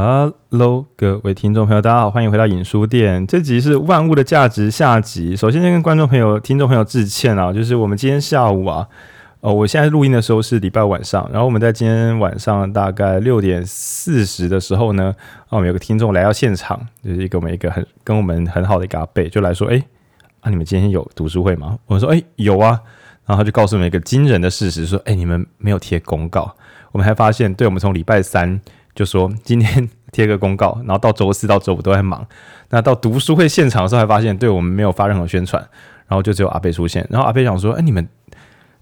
[0.00, 3.26] Hello，各位听众朋友，大家好，欢迎回到影书店。
[3.26, 5.34] 这集是万物的价值下集。
[5.34, 8.86] 首先，先跟观众朋友、听众朋友致歉啊，就是我们今天下午啊，
[9.40, 15.12] 哦，我现在录音的时候是礼拜晚上，然后我们在今天晚上大概六点四十的时候呢，
[15.46, 19.82] 啊，我们有个听众来到现场，就是一个我们一个很跟我们很好的一个阿伯，就来说，哎，
[20.42, 21.76] 啊，你们今天有读书会吗？
[21.86, 22.78] 我们说，哎，有啊，
[23.26, 26.54] 然后他就告诉我们一个惊人的事实，说，哎，你们没有贴公告。
[26.92, 28.60] 我们还发现，对，我们从礼拜三。
[28.98, 32.26] 就说今天贴个公告，然后到周四到周五都在忙。
[32.70, 35.62] 那到读书会现场的时候，还发现对我们没有发任何宣传，
[36.08, 37.06] 然后就只有阿贝出现。
[37.08, 38.04] 然后阿贝想说：“哎，你们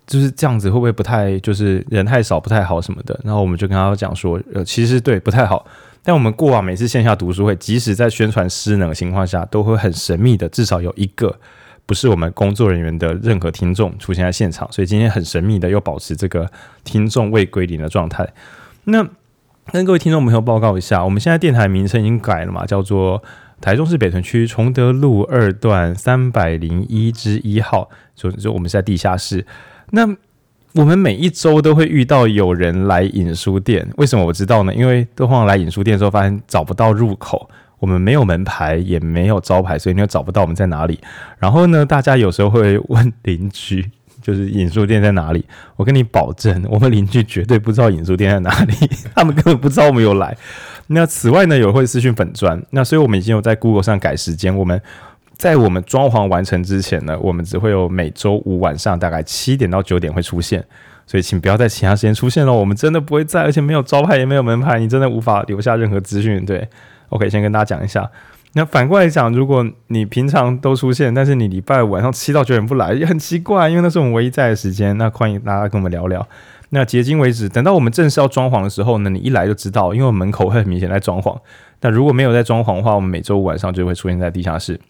[0.07, 5.67] 就是这样子，会不会不太就是人太少，不太好什么的？”然后我们就跟他讲说：“呃，其实对不太好。
[6.03, 11.39] 但我们过往每次线下读书会，即使在宣传失能的情况下，都会很神秘的，至少有一个
[11.85, 14.67] 不是我们工作人员的任何听众出现在现场。
[14.73, 16.51] 所以今天很神秘的又保持这个
[16.85, 18.27] 听众未归零的状态。
[18.85, 19.07] 那。
[19.73, 23.23] 跟各位听众朋友报告一下，我们现在电台名称已经改了嘛，叫做
[23.61, 29.45] 台中市北屯区崇德路二段三百零一之一号，就就我们是在地下室。
[29.91, 30.09] 那
[30.75, 34.73] 我们每一周都会遇到有人来影书店，为什么我知道呢？
[34.73, 37.51] 因为都晃来影书店的时候，发现找不到入口，
[37.81, 41.01] 我们没有门牌，也没有招牌，所以你又找不到我们在哪里。
[41.39, 43.91] 然后呢，大家有时候会问邻居。
[44.27, 45.45] 就是影书店在哪里？
[45.77, 48.75] 我跟你保证， 我们邻居绝对不知道影书店在哪里，
[49.15, 50.37] 他们根本不知道我们有来。
[50.89, 54.53] 那此外呢，有会私讯粉专，那所以我们已经有在 Google 上改时间。
[54.57, 54.83] 我们
[55.37, 60.65] 在我们装潢完成之前呢，我们只会有每周五晚上大概七点到九点会出现，
[61.07, 66.45] 所以请不要在其他时间出现了，我们真的不会在，而且没有招牌也没有门牌，你真的无法留下任何资讯。
[66.45, 66.69] 对
[67.11, 68.11] ，OK，先跟大家讲一下。
[68.57, 74.97] 那反过来讲，如果你平常都出现，但是你礼拜五晚上七到九点不来，也很奇怪，因为那是我们唯一在的时间。
[74.97, 76.27] 那欢迎大家跟我们聊聊。
[76.71, 81.39] 那迄今为止，等到我们正式要装潢的时候呢，你一来就知道，因为我门口会很明显在装潢。
[81.79, 84.81] 但如果没有在装潢的话，我们每周五晚上就会出现在地下室。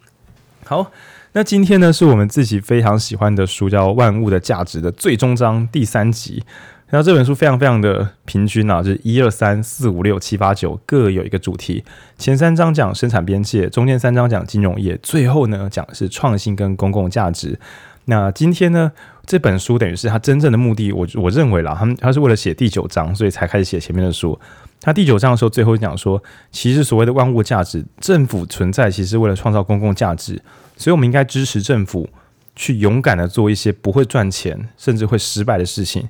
[0.64, 0.92] 好，
[1.32, 6.44] 那今天呢，是我们自己非常喜欢的书，叫《万物的价值》的最终章第三集。
[6.88, 11.84] 然后这本书非常非常的平均啊，就是一二三四五六七八九各有一个主题。
[12.16, 17.58] 前三章讲生产边界，中间三章讲金融业，最后呢讲的是创新跟公共价值。
[18.04, 18.92] 那今天呢
[19.26, 24.38] 这本书等于是它真正的目的，我我认为啦，他们他是为了写第九章，所以才开始写前面的书。
[24.80, 30.40] 他第九章的时候最后讲说，其实所谓的万物价值，政府存在其实为了创造公共价值，
[30.76, 32.08] 所以我们应该支持政府
[32.54, 36.08] 去勇敢的做一些不会赚钱甚至会失败的事情。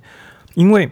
[0.57, 0.91] 因为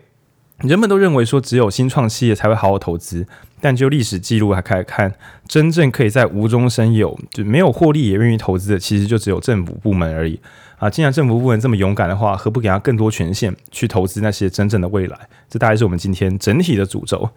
[0.59, 3.27] 人们都认为说，只有新创企业才会好好投资，
[3.61, 5.13] 但就历史记录来看，看
[5.49, 10.39] 真正可以在无中生有，就没有获利也愿意投资的，其实就只有政府部门而已
[10.79, 10.91] 啊！
[10.91, 15.19] 既然政府部门这么勇敢的话，何不给他更多权限去投资那些真正的未来？
[15.49, 17.31] 这大概是我们今天整体的主轴。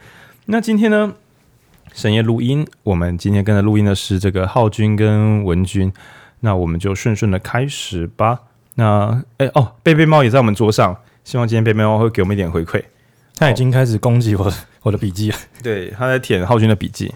[0.48, 1.14] 那今天呢，
[1.94, 5.92] 深夜录音，我们今天跟着录音的是这个浩君跟文君，
[6.42, 8.42] 那我们就顺顺的开始吧。
[8.76, 10.98] 那哎哦，贝贝猫也在我们桌上。
[11.28, 12.82] 希望今天贝贝猫会给我们一点回馈。
[13.36, 15.38] 他已经开始攻击我我的笔记了。
[15.62, 17.14] 对，他在舔浩君的笔记。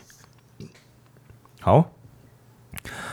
[1.62, 1.90] 好，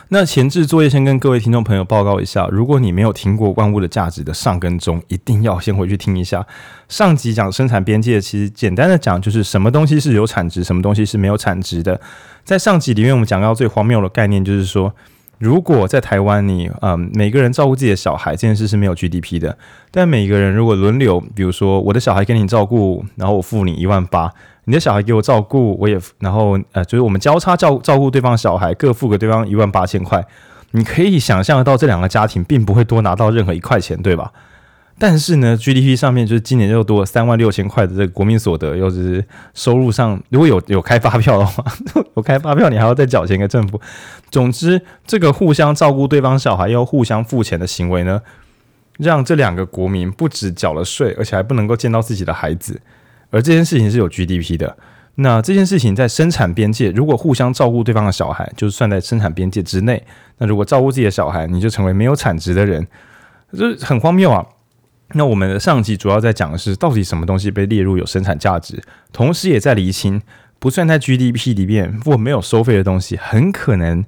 [0.08, 6.44] 那前置作业先跟各位听众朋友报告一下：如果你没有听过《万物的价值》的上跟中，一定要先回去听一下。
[6.88, 12.00] 上集讲生产边界，其实简单的讲就是什么东西是有产值，什么东西是没有产值的。
[12.42, 14.92] 在上集里面，我们讲到最荒谬的概念就是说。
[15.38, 19.56] 如果在台湾，你嗯每个人照顾自己的小孩这件事是没有 GDP 的，
[19.91, 24.32] 但每个人如果轮流，比如说我的小孩给你照顾，然后我付你一万八，
[24.65, 30.25] 你的小孩给我照顾，我也然后呃就是我们交叉照照顾对方小孩，各付给对方一万八千块，
[30.72, 34.32] 你可以想象得到这两个家庭并不会多拿到任何一块钱，对吧？
[34.98, 41.64] 但是呢，GDP 上面就是今年又多了三万六千块的这个国民所得，又是收入上如果有有开发票的话，
[42.16, 43.81] 有开发票你还要再缴钱给政府。
[44.31, 48.20] 总之，这个互相照顾对方小孩又互相付钱的行为呢，
[48.98, 52.81] 让这两个国民不止缴了税，而且还不能够见到自己的孩子。
[53.31, 54.76] 而这件事情是有 GDP 的。
[55.20, 60.02] 那这件事情在生产边界，如果互相照顾对方的小孩，就是算在生产边界之内。
[60.38, 62.87] 那如果照顾自己的小孩，你就成为没有产值的人，
[63.52, 64.44] 这很荒谬啊。
[65.14, 70.20] 那我们的上集主要在讲的是，到底什么东西被列入有生产价值，同时也在厘清，
[70.58, 74.05] 不算在 GDP 里面，如果没有收费的东西，很可能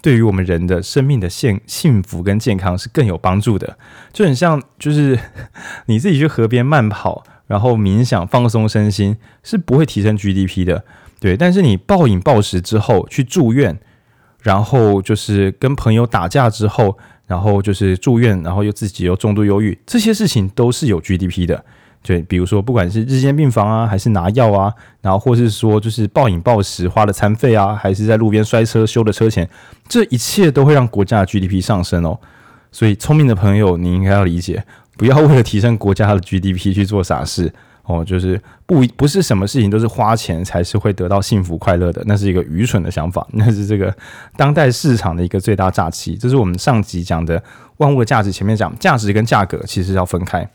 [0.00, 3.76] 对于我们人的生命的幸幸福跟健康是更有帮助的。
[4.10, 5.18] 就很像，就是
[5.84, 10.82] 你自己去河边慢跑，然后冥想放松身心，是不会提升 GDP 的，
[11.20, 11.36] 对。
[11.36, 13.78] 但是你暴饮暴食之后去住院，
[14.42, 16.96] 然后就是跟朋友打架之后。
[17.28, 21.64] 然后就是住院，然后又自己又重度忧郁，这些事情都是有 GDP 的。
[22.02, 24.72] 对，比如说不管是日间病房啊，还是拿药啊，
[25.02, 29.48] 然后或是说就是暴饮暴食花了餐费啊，还是在路边摔车修的车钱，
[29.88, 32.18] 这一切都会让国家的 GDP 上升哦。
[32.72, 34.64] 所以聪明的朋友，你应该要理解，
[34.96, 37.52] 不要为了提升国家的 GDP 去做傻事
[37.88, 38.04] 哦。
[38.04, 43.92] 就是不不是什么事情都是花钱才是会得到幸福快乐的，那是一个愚蠢的想法，那是这个
[44.36, 46.14] 当代市场的一个最大诈欺。
[46.14, 47.42] 这是我们上集讲的
[47.78, 50.48] 万物的价值，前面讲价值跟价格其实要分开。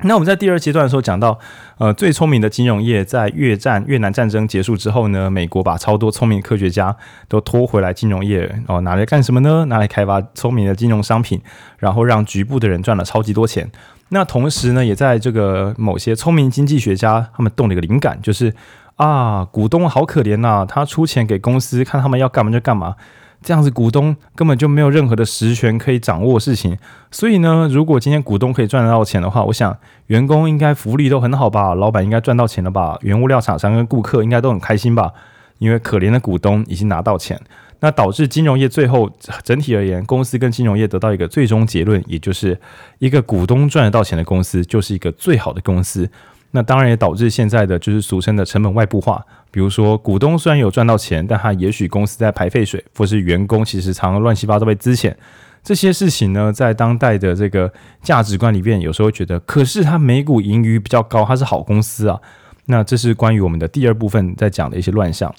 [0.00, 1.38] 那我们在第二阶段的时候讲到，
[1.78, 6.94] 呃，最聪明的金融业在越战越南战争结束之后呢，美国把超多聪明科学家
[7.28, 9.64] 都拖回来金融业，哦，拿来干什么呢？
[9.66, 11.40] 拿来开发聪明的金融商品，
[11.78, 13.70] 然后让局部的人赚了超级多钱。
[14.14, 18.54] 那同时呢，也在这个某些聪明经济学家他们动了一个灵感，就是
[18.94, 22.94] 啊，股东好可怜呐，他出钱给公司，看他们要干嘛就干嘛。
[23.42, 26.78] 这样子，股东根本就没有任何的实权可以掌握事情。
[27.10, 29.76] 所以呢，如果今天股东可以赚得到钱的话，我想
[30.06, 31.74] 员工应该福利都很好吧？
[31.74, 32.96] 老板应该赚到钱了吧？
[33.02, 35.12] 原物料厂商跟顾客应该都很开心吧？
[35.58, 37.38] 因为可怜的股东已经拿到钱，
[37.84, 39.10] 那导致金融业最后
[39.42, 42.58] 整体而言，公司跟金融业得到一个最终结论，也就是
[42.98, 46.08] 一个股东赚得到钱的公司就是一个最好的公司。
[46.52, 49.22] 那当然也导致现在的就是俗称的成本外部化。
[49.50, 55.14] 比如说，股东虽然有赚到钱，但他也许公司在排废水，或是员工其实常常乱七八糟被资遣。
[55.62, 57.70] 这些事情呢，在当代的这个
[58.02, 62.18] 价值观里面，有时候觉得，可是他每股盈余比较高，他是好公司啊。
[62.64, 65.34] 那这是关于我们的第二部分在讲的一些乱象。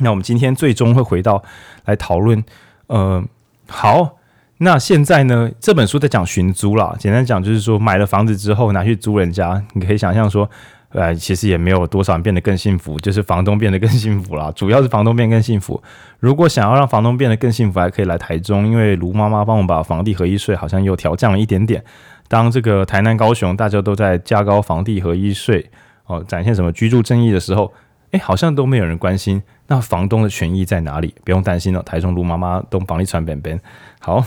[0.00, 1.42] 那我们今天最终会回到
[1.84, 2.42] 来讨论，
[2.86, 3.24] 呃，
[3.68, 4.18] 好。
[4.58, 5.50] 那现在呢？
[5.60, 6.96] 这本书在讲寻租啦。
[6.98, 10.48] 简单讲就是说，买了房子之后拿去租人家，你可以想象说，
[10.92, 14.50] 呃，其实也没有多少人变得更幸福，就是房东变得更幸福啦。
[14.56, 15.82] 主要是房东变得更幸福。
[16.20, 21.84] 如果想要让房东变得更幸福，还可以来台中，因为卢妈妈帮我们把房地合一税好像又调降了一点点。
[22.26, 25.70] 当这个台南、高雄大家都在加高房地合一税
[26.06, 27.70] 哦，展现什么居住正义的时候，
[28.12, 29.42] 哎，好像都没有人关心。
[29.68, 31.14] 那房东的权益在哪里？
[31.24, 33.60] 不用担心了，台中卢妈妈东房地产本本
[33.98, 34.24] 好，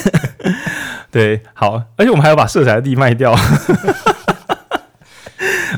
[1.12, 3.36] 对，好，而且我们还要把色彩的地卖掉。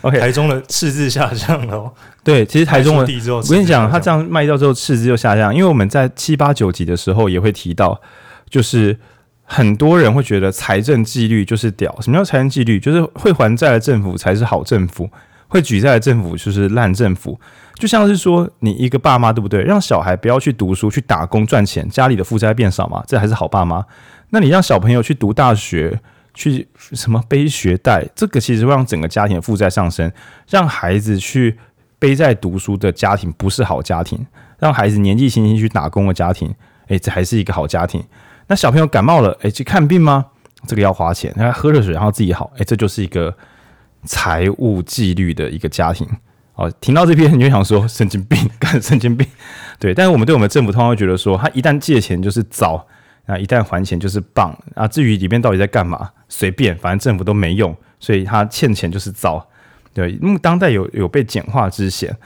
[0.02, 1.92] OK，台中的赤字下降了。
[2.22, 5.54] 对，其实台中的地我跟你讲，它这样卖掉之后，赤字就下降。
[5.54, 8.00] 因为我们在七八九集的时候也会提到，
[8.48, 8.98] 就是
[9.44, 11.98] 很多人会觉得财政纪律就是屌。
[12.00, 12.78] 什么叫财政纪律？
[12.78, 15.10] 就是会还债的政府才是好政府。
[15.54, 17.38] 会举债的政府就是烂政府，
[17.76, 19.62] 就像是说你一个爸妈对不对？
[19.62, 23.86] 让小孩不要去读书，去打工赚钱，家里的负债变少嘛，这还是好爸妈。
[24.30, 26.00] 那你让小朋友去读大学，
[26.34, 30.10] 去什么背学贷，这个其实会让整个家庭的负债上升。
[30.50, 31.56] 让孩子去
[32.00, 34.26] 背债读书的家庭不是好家庭，
[34.58, 36.52] 让孩子年纪轻轻去打工的家庭，
[36.88, 38.02] 诶，这还是一个好家庭。
[38.48, 40.26] 那小朋友感冒了，诶，去看病吗？
[40.66, 43.32] 这个要花钱，他喝热水然后自己好，诶，这就是一个。
[44.04, 46.06] 财务纪律的一个家庭，
[46.54, 49.26] 哦，听到这边你就想说 神经病， 干神经病，
[49.78, 49.94] 对。
[49.94, 52.86] 但是我们对我们政府通常会觉得说，他一旦借钱就是糟，
[53.26, 59.46] 啊，一旦还钱就是棒，啊，至于里面到底在干嘛，随便，反正政府都没用，所以他欠钱就是糟，
[59.92, 60.12] 对。
[60.22, 62.16] 因为当代有有被简化之嫌。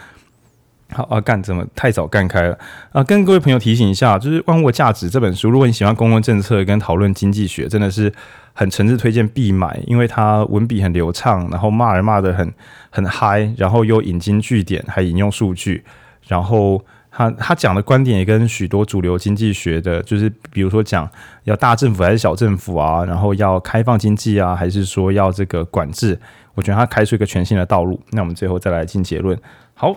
[0.90, 2.58] 好啊，干怎么太早干开了
[2.92, 3.04] 啊？
[3.04, 8.10] 跟各位朋友提醒一下，就是《万物价值》这本书，如果你喜欢公共政策跟讨论经济学，真的是
[8.58, 12.52] 很诚挚推荐必买，因为它文笔很流畅，然后骂人骂得很
[12.90, 15.84] 很嗨，然后又引经据典，还引用数据，
[16.26, 21.08] 然后他他讲的观点也跟许多主流经济学的，就是比如说讲
[21.44, 26.18] 要大政府还是小政府啊，然后要开放经济啊，还是说要这个管制，
[26.54, 28.00] 我觉得他开出一个全新的道路。
[28.10, 29.38] 那我们最后再来进结论，
[29.74, 29.94] 好。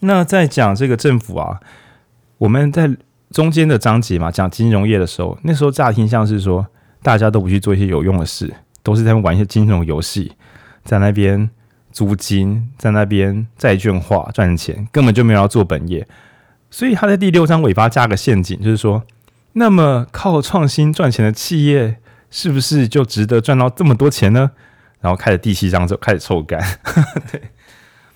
[0.00, 1.60] 那在讲这个政府啊，
[2.38, 2.90] 我们在
[3.30, 6.66] 中间的章节嘛，讲金融业的时候，那时候乍听像是说
[7.02, 10.32] 大家都不去做一些有用的事，都是在玩一些金融游戏，
[10.84, 11.50] 在那边
[11.90, 16.06] 租金，在那边债券化赚钱，根本就没有要做本业。
[16.70, 19.02] 所以他在第六章尾巴加个陷阱，就是说，
[19.54, 21.98] 那么靠创新赚钱的企业，
[22.30, 24.52] 是不是就值得赚到这么多钱呢？
[25.00, 26.62] 然后开始第七章就开始抽干，
[27.30, 27.42] 对。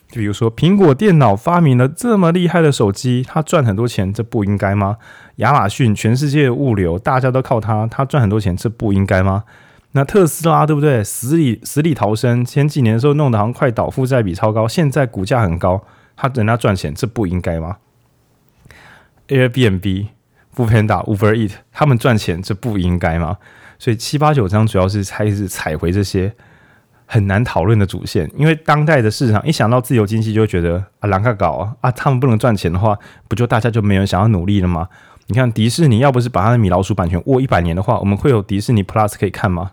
[0.08, 4.98] 就比如说，苹果电脑发明了这么厉害的手机，它赚很多钱，这不应该吗？
[5.36, 9.44] 亚马逊全世界物流，大家都靠它，它赚很多钱，这不应该吗？
[9.92, 11.02] 那特斯拉对不对？
[11.02, 15.82] 死里死里逃生，前几年的时候弄得好像快倒，负债比超高，现在股价很高，
[16.16, 17.78] 它人家赚钱，这不应该吗
[19.28, 20.08] ？Airbnb、
[20.54, 23.38] Foodpanda、Uber Eat，他们赚钱，这不应该吗？
[23.78, 26.34] 所以七八九章主要是开始踩回这些。
[27.06, 32.98] 很难讨论的主线，因为当代的市场一想到自由经济，就会觉得啊，狼个搞啊啊，他们不能赚钱的话，
[33.28, 34.88] 不就大家就没人想要努力了吗？
[35.28, 39.72] 你看迪士尼要不是把他的米老鼠版权握一百年的话，我们会有迪士尼 Plus 可以看吗？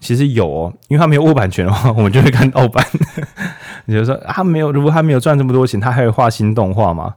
[0.00, 2.84] 其实有哦，因为他没有握版权的话，我们就会看盗版。
[3.86, 7.14] 你就说他没有，如果他没有赚这么多钱，他还会画新动画吗？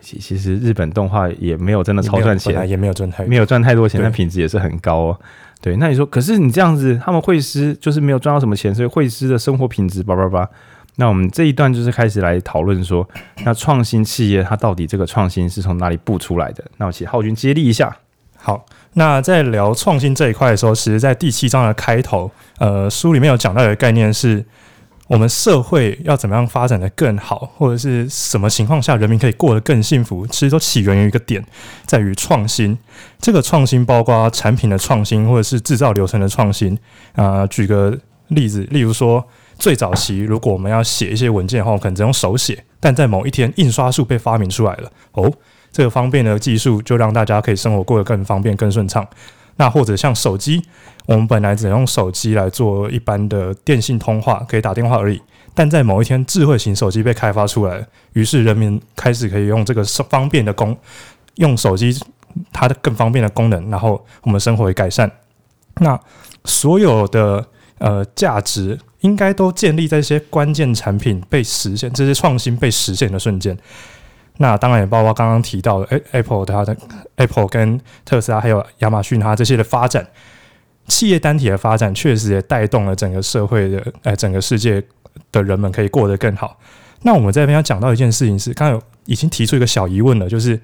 [0.00, 5.20] 其其实日本动画也没有真的超赚钱，也没有赚太没有赚太多钱，但品质也是很高哦。
[5.60, 10.48] 对，那你说，可是你这样子，他们会师就是没有赚到什么钱，所以会师的生活品质叭叭叭。
[10.96, 13.08] 那我们这一段就是开始来讨论说，
[13.44, 16.64] 那创新企业它到底这个创新是从哪里布出来的？
[16.78, 17.94] 那我请浩君接力一下。
[18.36, 18.64] 好，
[18.94, 24.44] 那在聊创新这一块的时候，其实在第七章的开头，呃，书里面有讲到一个概念是。
[25.10, 30.24] 我们社会要怎么样发展得更好，或者是什么情况下人民可以过得更幸福？
[30.28, 31.44] 其实都起源于一个点，
[31.84, 32.78] 在于创新。
[33.18, 36.78] 这个创新包括产品的创新，或者是制造流程的创新。
[37.16, 37.98] 啊、举个
[38.28, 39.26] 例子，例如说，
[39.58, 44.88] 最早期如果我们要写一些文件的话，可能只用手写，但在某一天，印刷术被发明出来了。
[45.14, 45.28] 哦，
[45.72, 49.04] 这个方便的技术就让大家可以生活过得更方便、更顺畅。
[49.56, 50.62] 那或者像手机，
[51.06, 55.20] 我们本来只能用手机来做一般的电信通话，可以打电话而已。
[55.54, 60.76] 但在某一天，智慧型手机被开发出来，于是人民开始可以用这个方便的功，
[61.34, 61.98] 用手机
[62.52, 65.10] 它的更方便的功能，然后我们生活也改善。
[65.80, 65.98] 那
[66.44, 67.44] 所有的
[67.78, 73.56] 呃价值，应该都建立在这些关键产品被实现、这些创新被实现的瞬间。
[74.42, 76.74] 那当然也包括刚刚提到的，Apple 它的
[77.16, 80.06] Apple 跟特斯拉还有亚马逊它这些的发展，
[80.88, 84.82] 企业单体的发展确实也带动了整个社会的，呃，整个世界
[85.30, 86.58] 的人们可以过得更好。
[87.02, 90.58] 那我们这边要讲到一件事情是，刚刚已经提出一个小疑问了，就是，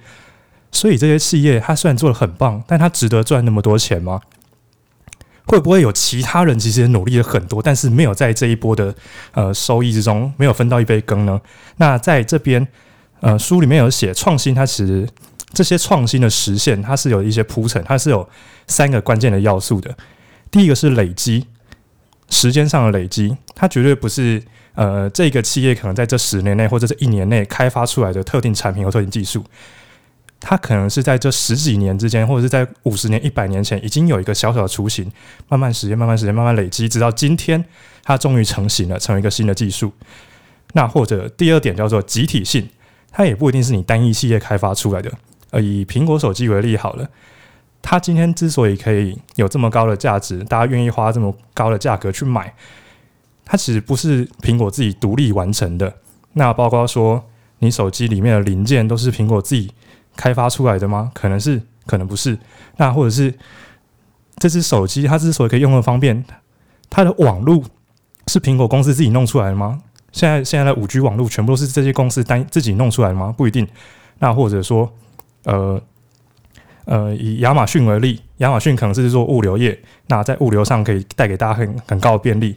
[0.73, 4.19] 所以这些企业它虽然做的很棒，但它值得赚那么多钱吗？
[5.45, 8.95] 会不会有其他人其实也努力了很多，但是没有在这一波的
[9.33, 11.39] 呃收益之中没有分到一杯羹呢？
[11.77, 12.67] 那在这边。
[13.27, 15.05] 呃，书里面有写创新，它其实
[15.53, 18.29] 这些创新的实现，它是有一些铺陈，它是有
[18.69, 19.93] 三个关键的要素的。
[20.49, 21.45] 第一个是累积，
[22.31, 24.41] 时间上的累积，它绝对不是
[24.77, 29.43] 呃这个企业可能在这十年内或者这一年内开发出来的特定产品和特定技术，
[30.39, 35.11] 它可能是在这十几年之间，或者是在五十年、一百年前已经有一个小小的雏形，
[35.49, 37.65] 慢慢实现、慢慢实现、慢慢累积，直到今天
[38.05, 39.93] 它终于成型了，成为一个新的技术。
[40.75, 42.69] 那或者第二点叫做集体性。
[43.17, 45.11] 它也不一定是你单一企业开发出来的。
[45.49, 47.09] 呃，以苹果手机为例好了，
[47.81, 52.53] 它今天之所以可以有这么高的价值，大家愿意花这么高的价格去买，
[53.43, 55.91] 它其实不是苹果自己独立完成的。
[56.35, 57.25] 那包括说，
[57.61, 59.73] 你手机里面的零件都是苹果自己
[60.15, 61.11] 开发出来的吗？
[61.15, 62.39] 可能是，可能不是。
[62.77, 63.33] 那或者是
[64.37, 66.23] 这只手机它之所以可以用的方便，
[66.91, 67.63] 它的网络
[68.27, 69.81] 是苹果公司自己弄出来的吗？
[70.17, 73.35] 现在现在的五 G 网络全部都是这些公司单自己弄出来的吗？
[73.37, 73.69] 不一定。
[74.19, 74.91] 那或者说，
[75.45, 75.79] 呃
[76.87, 82.57] 呃，以亚马逊为例，亚马逊可能是做物流业，那在物流上可以带给大家很很高的便利。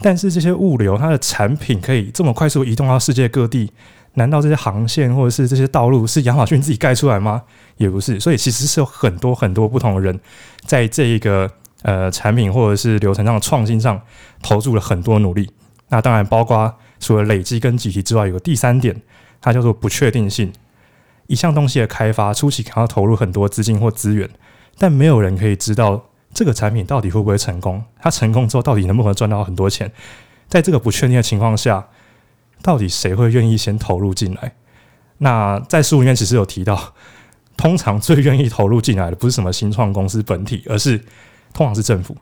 [0.00, 3.72] 但是这些物流它的产品可以这么快速移动到世界各地，
[4.14, 7.40] 难道这些航线或者是这些道路是亚马逊自己盖出来吗？
[7.76, 8.18] 也不是。
[8.18, 10.18] 所以其实是有很多很多不同的人
[10.64, 11.48] 在这一个
[11.82, 14.00] 呃产品或者是流程上的创新上
[14.42, 15.48] 投入了很多努力。
[15.88, 16.74] 那当然包括。
[16.98, 19.00] 除了累积跟集体之外，有个第三点，
[19.40, 20.52] 它叫做不确定性。
[21.26, 24.28] 一项东西的开发初期可能要投入很多资金或资源，
[24.78, 27.82] 但没有人可以知道这个产品到底会不会成功。
[28.00, 29.90] 它成功之后，到底能不能赚到很多钱？
[30.48, 31.88] 在这个不确定的情况下，
[32.62, 34.54] 到底谁会愿意先投入进来？
[35.18, 36.94] 那在书里面其实有提到，
[37.56, 40.98] 通常最愿意投入进来的不是什么新创公司本体，而是
[41.52, 42.16] 通常是政府。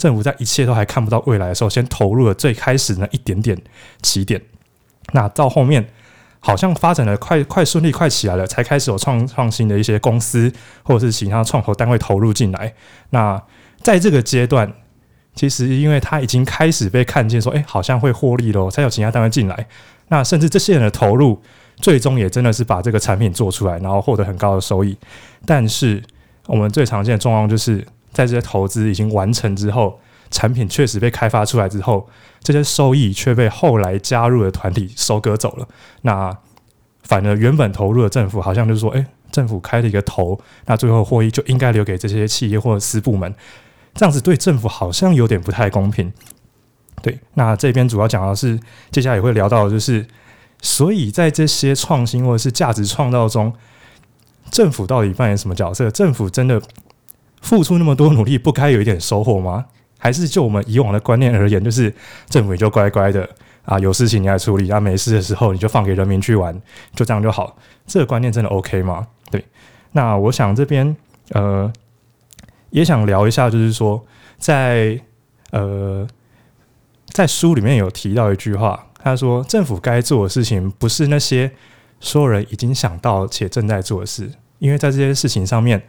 [0.00, 3.56] 政府在一切都还看不到未来的时候，先投入了最开始那一点点
[4.02, 4.40] 起点，
[5.12, 5.86] 那到后面
[6.40, 10.50] 好像发展的快快顺利快起来了，才开始有创创新的一些公司
[10.82, 12.72] 或者是其他创投单位投入进来。
[13.10, 13.40] 那
[13.82, 14.72] 在这个阶段，
[15.34, 19.66] 其实因为他已经开始被看见，说哎，好像会获利喽，才有其他单位进来。
[20.08, 21.40] 那甚至这些人的投入，
[21.76, 24.96] 最终也真的是把这个产品做出来，然后获得很高的收益。
[25.44, 26.02] 但是
[26.46, 27.86] 我们最常见的状况就是。
[28.12, 30.00] 在这些投资已经完成之后，
[30.30, 32.08] 产品确实被开发出来之后，
[32.42, 35.66] 这些收益却被后来加入的团体收割走了。
[36.02, 36.36] 那
[37.02, 43.34] 反而原本投入的政府好像就是说，哎，政府开了一个头，那最后获益就应该留给这些企业或者私部门，
[43.94, 46.12] 这样子对政府好像有点不太公平。
[47.02, 48.58] 对，那这边主要讲的是，
[48.90, 50.06] 接下来也会聊到就是，
[50.60, 53.52] 所以在这些创新或者是价值创造中，
[54.50, 55.90] 政府到底扮演什么角色？
[55.90, 56.60] 政府真的？
[57.40, 59.66] 付出那么多努力，不该有一点收获吗？
[59.98, 61.94] 还是就我们以往的观念而言，就是
[62.28, 63.28] 政府就乖乖的
[63.64, 66.58] 啊，有事情你来处理，啊，没事的时候你就放给人民去玩，
[66.94, 67.56] 就这样就好。
[67.86, 69.06] 这个观念真的 OK 吗？
[69.30, 69.44] 对，
[69.92, 70.96] 那我想这边
[71.32, 71.70] 呃
[72.70, 74.02] 也想聊一下，就是说
[74.38, 74.98] 在
[75.50, 76.06] 呃，
[77.08, 81.50] 在书里面有提到一句话，他说政府该做的事情不是那些
[82.00, 84.30] 所有人已经想到且正在做的事，
[84.60, 85.82] 因为在这些事情上面，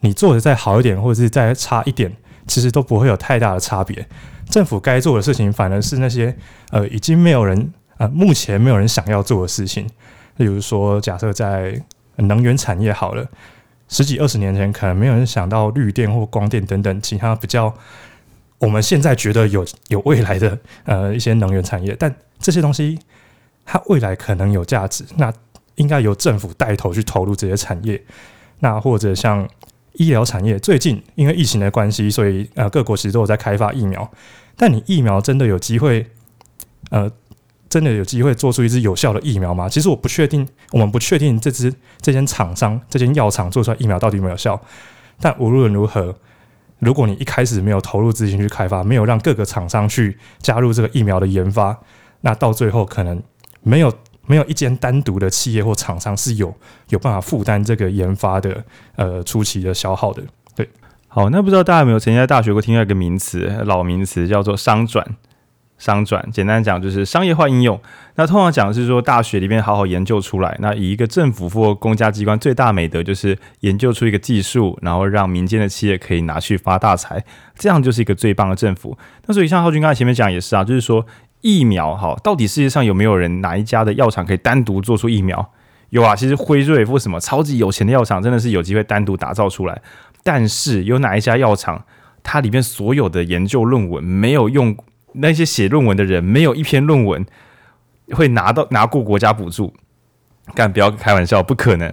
[0.00, 2.10] 你做的再好一点，或者是再差一点，
[2.46, 4.06] 其实都不会有太大的差别。
[4.48, 6.34] 政府该做的事情，反而是那些
[6.70, 9.86] 呃已经没有人呃目前没有人想要做的事情。
[10.38, 11.80] 例如说，假设在
[12.16, 13.26] 能源产业好了，
[13.88, 17.72] 十几二十年前可能没有人想到绿电或光电等等其他比较
[18.58, 22.98] 我们现在觉得有有未来的呃一些能源产业，但这些东西
[23.64, 25.32] 它未来可能有价值，那
[25.76, 28.02] 应该由政府带头去投入这些产业。
[28.58, 29.48] 那或者像
[29.94, 34.10] 医疗产业，最近因为疫情的关系，所以呃各国其实都有在开发疫苗。
[34.56, 36.06] 但你疫苗真的有机会，
[36.90, 37.10] 呃，
[37.68, 39.68] 真的有机会做出一支有效的疫苗吗？
[39.68, 44.60] 其实我不确定，我们不确定这支这间厂商这间药厂做出来疫苗到底有没有效。
[45.20, 46.14] 但无论如何，
[46.78, 51.78] 如果你一开始没有投入资金去开发，没有让各个厂商去加入这个疫苗的研发，
[52.20, 53.22] 那到最后可能
[53.62, 53.92] 没有
[54.30, 56.54] 没有一间单独的企业或厂商是有
[56.90, 58.62] 有办法负担这个研发的
[58.94, 60.22] 呃初期的消耗的。
[60.54, 60.68] 对。
[61.08, 65.04] 好，那不知道大家有没有曾经在大学过听到一个名词，老名词叫做商转。
[65.76, 67.80] 商转，简单讲就是商业化应用。
[68.16, 77.24] 那通常讲的是说，大学里面好好研究出来，那以一个政府或公家机关最大美德就是研究出一个技术，然后让民间的企业可以拿去发大财，
[77.56, 78.94] 这样就是一个最棒的政府。
[79.24, 81.06] 那所以像浩君刚才前面讲也是啊，就是说
[81.40, 85.52] 疫苗哈，到底世界上有没有人哪一家的药厂可以单独做出疫苗？
[85.90, 89.82] 有啊，其实辉瑞或什么超级有钱的药厂真的是有机会单独打造出来。
[90.22, 91.84] 但是有哪一家药厂，
[92.22, 94.76] 它里面所有的研究论文没有用，
[95.14, 97.26] 那些写论文的人没有一篇论文
[98.12, 99.74] 会拿到拿过国家补助？
[100.54, 101.92] 干，不要开玩笑，不可能。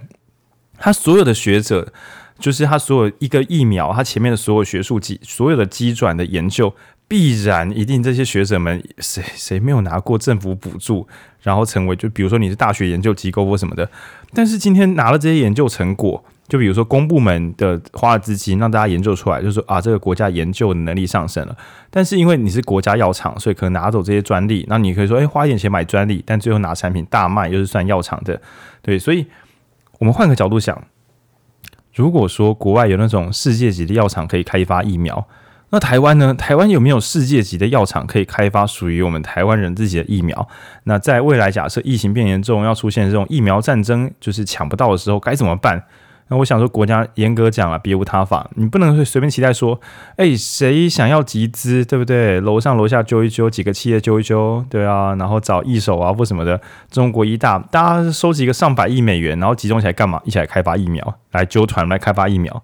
[0.78, 1.92] 他所有的学者，
[2.38, 6.76] 就是他所有一个疫苗，他前面的所有学术机，所有的机转的研究，
[7.08, 11.08] 必然一定这些学者们谁谁没有拿过政府补助，
[11.42, 13.90] 然后成为就比如说你是大学研究机构或什么的，
[14.34, 16.24] 但是今天拿了这些研究成果。
[16.48, 21.54] 就比如说，公部门的花了资金让大家研究出来，就是说啊，这个国家研究的能力上升了。
[21.90, 28.42] 但是因为你是国家药厂，所以可能拿走这些专利，那你可以说，哎，花一点钱买专利，但最后拿产品大卖，又是算药厂的。
[28.82, 29.26] 对，所以
[30.00, 30.82] 我们换个角度想，
[31.94, 35.28] 如果说国外有那种世界级的药厂可以开发疫苗，
[35.70, 36.34] 那台湾呢？
[36.34, 40.48] 台湾有没有世界级的药厂可以开发属于我们台湾人自己的疫苗？
[40.86, 45.84] 那在未来假设疫情变严重，要出现这种疫苗战争，就是抢不到的时候，该怎么办？
[46.30, 49.80] 那我想说，国家严格讲啊，别无他法，你不能随便期待说，
[50.18, 52.42] 哎，谁想要集资，对不对？
[52.42, 56.60] 楼上楼下揪一揪，几个企业揪一揪，对啊，然后找一手啊或什么的，
[56.92, 60.22] 中国医大，大家收集一个上百亿美元，然后集中起来干嘛？
[60.26, 62.62] 一起来开发疫苗，来揪团来开发疫苗，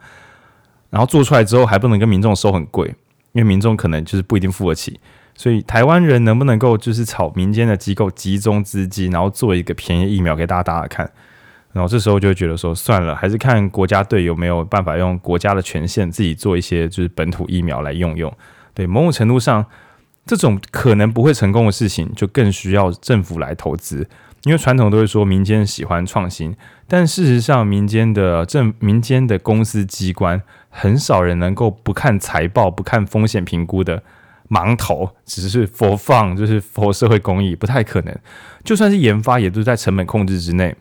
[0.94, 2.88] 然后做出来之后还不能跟民众收很贵，
[3.32, 5.00] 因为民众可能就是不一定付得起，
[5.34, 11.10] 所以台湾人能不能够就是炒民间的机构集中资金，然后做一个便宜疫苗给大家打打看？
[11.72, 18.32] 然后这时候就会觉得说，算了，还是看国家队有没有办法用国家的权限自己做一些就是本土疫苗来用用。
[18.76, 19.66] 对，某种程度上，
[20.28, 24.08] 这种可能不会成功的事情，就更需要政府来投资。
[24.44, 26.56] 因为传统都会说民间喜欢创新，
[26.88, 34.04] 但事实上，民间的政、民间的公司机关，很少人能够不看财报、不看风险评估的
[34.50, 38.14] 盲投，只是 for fun，就是放社会公益，不太可能。
[38.66, 40.76] 就算是研发，也都在成本控制之内。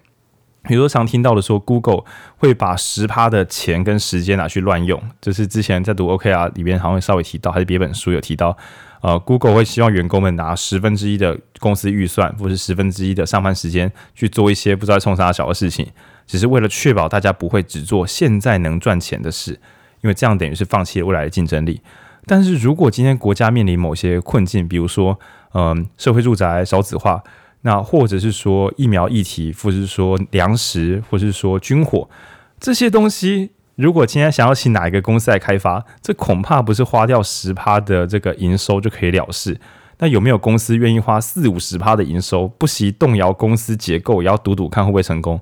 [0.64, 2.04] 比如说，常听到的说，Google
[2.36, 8.56] 会把十趴的钱跟时间拿去乱用，就是之前在读 OKR 里边好像稍微提到，还是别本书有提到，
[9.02, 15.86] 呃，Google 会希望员工们拿十分之一的公司预算，或是十分之一的上班时间去做一些不知道冲啥小的事情，
[16.26, 19.52] 只是为了确保大家不会只做现在能赚钱的事，
[20.00, 21.82] 因为这样等于是放弃了未来的竞争力。
[22.26, 25.18] 但是如果今天国家面临某些困境，比如说，
[25.54, 27.22] 嗯、社会住宅少子化。
[27.64, 32.10] 那或者是说疫苗议题，或者是说粮食，或者是说军火
[32.58, 39.58] 这些东西，如果今天想要请哪一个公司来开发，这恐怕不是花掉十趴的这个营收就可以了事。
[39.98, 45.40] 那有没有公司愿意花四五十趴的营收，不惜动摇公司结构，也要赌赌看会不会成功？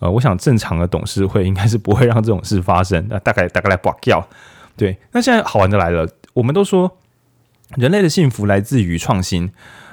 [0.00, 3.06] 呃，我想正常的董事会应该是不会让这种事发生。
[3.08, 4.28] 那大概大概来挂掉。
[4.76, 6.98] 对，那现在好玩的来了，我们都说
[7.76, 9.50] 人类的幸福来自于创新。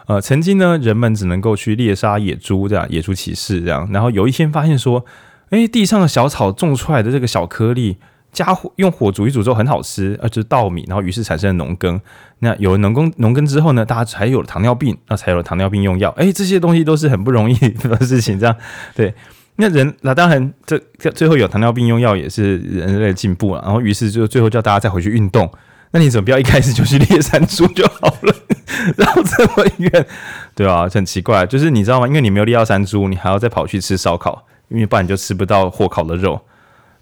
[0.08, 3.90] 呃，曾经呢，人们只能够去猎杀野猪，这样野猪骑士这样。
[3.92, 5.04] 然后有一天发现说，
[5.52, 7.98] 诶，地上的小草种出来的这个小颗粒，
[8.32, 10.84] 加火用火煮一煮之后很好吃，呃，就是稻米。
[10.88, 12.00] 然后于是产生了农耕。
[12.40, 16.10] 那有了农耕农耕之后呢，大家才有了糖尿病，那才有了糖尿病用药。
[16.18, 18.56] 诶， 这些东西都是很不容易的事情，这样
[18.96, 19.14] 对。
[19.58, 20.78] 那人那当然，这
[21.12, 23.62] 最后有糖尿病用药也是人类进步了。
[23.62, 25.50] 然后于是就最后叫大家再回去运动。
[25.92, 28.36] 那你怎么不要一开始就去猎山猪就好了？
[28.98, 30.06] 绕这么远，
[30.54, 31.46] 对啊，很奇怪。
[31.46, 32.08] 就是你知道吗？
[32.08, 36.40] 因为你没有猎到山猪，你还要再跑去吃烧烤，因为不然你就吃不到火烤的肉。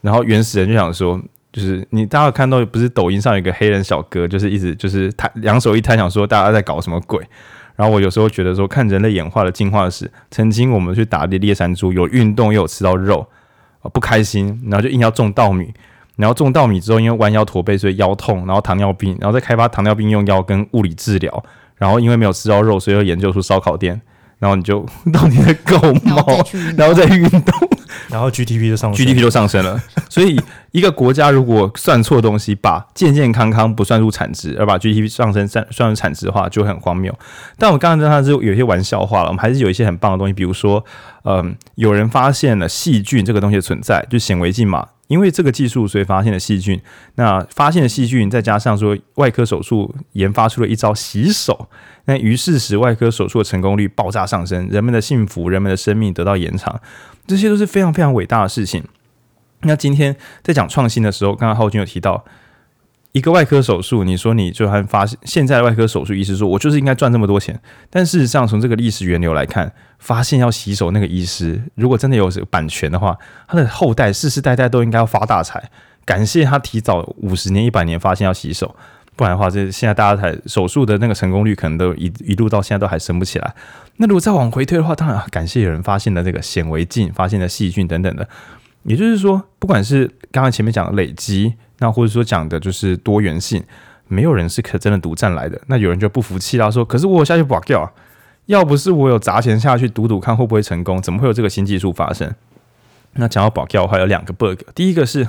[0.01, 1.19] 然后原始人就想说，
[1.51, 7.25] 就是你大家看到不是抖音上有一个黑人小哥，就是一直就是他两手一摊，想说大家在搞什么鬼。
[7.75, 13.27] 然后我有时候觉得说，看人类演化的进化史，曾经我们去打猎猎山猪，有运动又有吃到肉，
[13.81, 15.73] 啊不开心，然后就硬要种稻米。
[16.15, 21.43] 然后种稻米之后，因为弯腰驼背，所以腰痛，然后糖尿病，然后再开发糖尿病用药跟物理治疗。
[21.75, 23.99] 然后因为没有吃到肉，所以又研究出烧烤店。
[24.43, 27.69] 然后你就 到你的狗毛，然后再运动，
[28.09, 29.81] 然后 GDP 就上升，GDP 就上升了。
[30.11, 30.37] 所以
[30.71, 37.17] 一个国家如果算错东西，把健健康康不算入产值，而把 GDP 上升算算入产值的话，就很荒谬。
[37.57, 40.83] 但我刚刚真的是有一些玩笑话了，我们还是有一些很棒的东西，比如说，
[41.23, 44.85] 嗯，有人发现了细菌这个东西的存在，就显微镜嘛。
[45.07, 46.81] 因为这个技术，所以发现了细菌。
[47.15, 51.69] 那发现了细菌，再加上说外科手术研发出了一招洗手，
[52.05, 56.79] 那于是使外科手术的成功率爆炸上升，人们的幸福、人们的生命得到延长，
[57.27, 58.83] 这些都是非常非常伟大的事情。
[59.61, 62.23] 那今天在讲创新的时候，刚刚浩君有提到。
[63.13, 67.61] 一个外科手术，你说你就还发现现在外科手术医师说，我就是应该赚这么多钱。
[67.91, 73.15] 但事实上，从这个历史源流来看，发现要洗手那个医师，如果真的有版权的话，
[73.47, 75.69] 他的后代世世代代都应该要发大财。
[76.05, 78.75] 感谢他提早五十年、一百年发现要洗手，
[79.15, 83.53] 不然的话，这现在大家才手术的那个成功率可能都一一路到现在都还升不起来。
[83.97, 88.27] 那如果再往回推的话，当然感谢有人发现了这个显微镜，发现了细菌等等的。
[88.83, 91.53] 也就是说，不管是刚刚前面讲的累积。
[91.79, 93.61] 那或者说讲的就是多元性，
[94.07, 95.59] 没有人是可真的独占来的。
[95.67, 97.91] 那有人就不服气啦，说：“可是我下去拔掉啊，
[98.45, 102.33] 要不是我有砸钱下去赌赌看会不会成功，怎么会有这个新技术发生？”
[103.13, 104.61] 那讲到保掉的话，有两个 bug。
[104.73, 105.27] 第一个是，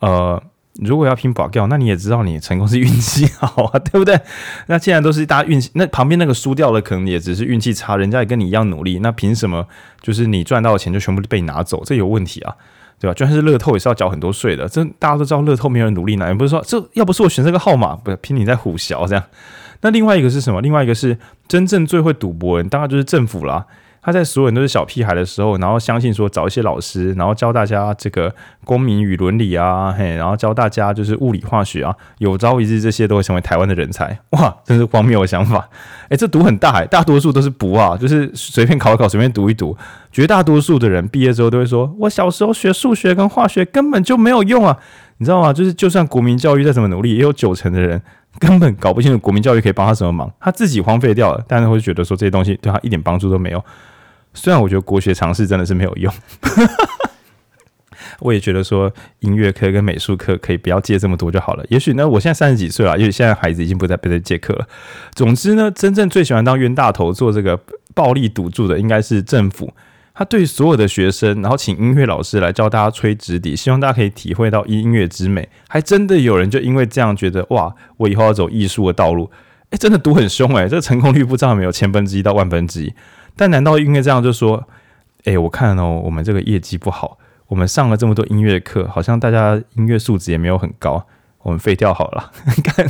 [0.00, 0.42] 呃，
[0.78, 4.18] 如果要拼保掉，那你也知道你成功是运气好啊，对不对？
[4.66, 9.66] 那既然都是大家运气，那旁边那个输掉了可能也只是运气差，人家也跟你一样努力，那凭什么
[10.00, 11.82] 就是你赚到的钱就全部被拿走？
[11.84, 12.54] 这有问题啊！
[13.00, 13.14] 对吧？
[13.14, 15.40] 就算是乐透也是要缴很多税的，这大家都知道。
[15.42, 19.24] 乐透没有人努力呢，也不是说这要不是我选这个号码，不是拼你在虎小这样。
[19.82, 20.60] 那另外一个是什么？
[20.60, 23.64] 另外一个是真正最会赌博人，当然就是政府啦。
[24.02, 28.34] 他在所有人都是小屁孩的时候，然后相信说找一些老师，然后教大家这个
[28.64, 35.68] 公民与伦理啊，嘿，然后教大家就是物理化学啊，有朝一日这些都会成为台湾的人才， 哇，真是荒谬的想法！
[36.08, 39.76] 诶，这毒很大诶，大多数都是不啊，就是随便考一考，随便读一读，
[40.10, 44.78] 绝大多数的人毕业之后都会说，我小时候学数学跟化学根本就没有用啊，
[45.18, 45.52] 你知道吗？
[45.52, 48.00] 就是就算国民教育再怎么努力，也有九成的人
[48.38, 53.64] 根本搞不清楚国民教育可以帮他什么忙，他自己荒废掉了，但是会觉得说这些东西对他一点帮助都没有。
[54.34, 56.12] 虽然我觉得国学尝试真的是没有用，
[58.20, 61.64] 我也觉得说音乐课跟美术课可以不要借这么多就好了。
[61.68, 64.68] 也许呢，我现在三十几岁了，也许现在孩子已经不再被借课了。
[65.14, 67.58] 总之呢，真正最喜欢当冤大头做这个
[67.94, 69.72] 暴力赌注的，应该是政府。
[70.18, 75.48] 他对所有的学生，然后请音乐老师来教大家吹直笛，希望大家可以体会到音乐之美。
[75.68, 79.30] 还真的有人就因为这样觉得，哇，我以后要走艺术的道路。
[79.70, 82.92] 诶，真的读很凶诶，这个成功率不知道有没有千分之一到万分之一。
[83.36, 84.66] 但难道因为这样就说，
[85.22, 91.06] 哎、我看哦，我们这个业绩不好，我们上了这么多音乐课，好像大家音乐素质也没有很高，
[91.42, 92.32] 我们废掉好了。
[92.64, 92.84] 看，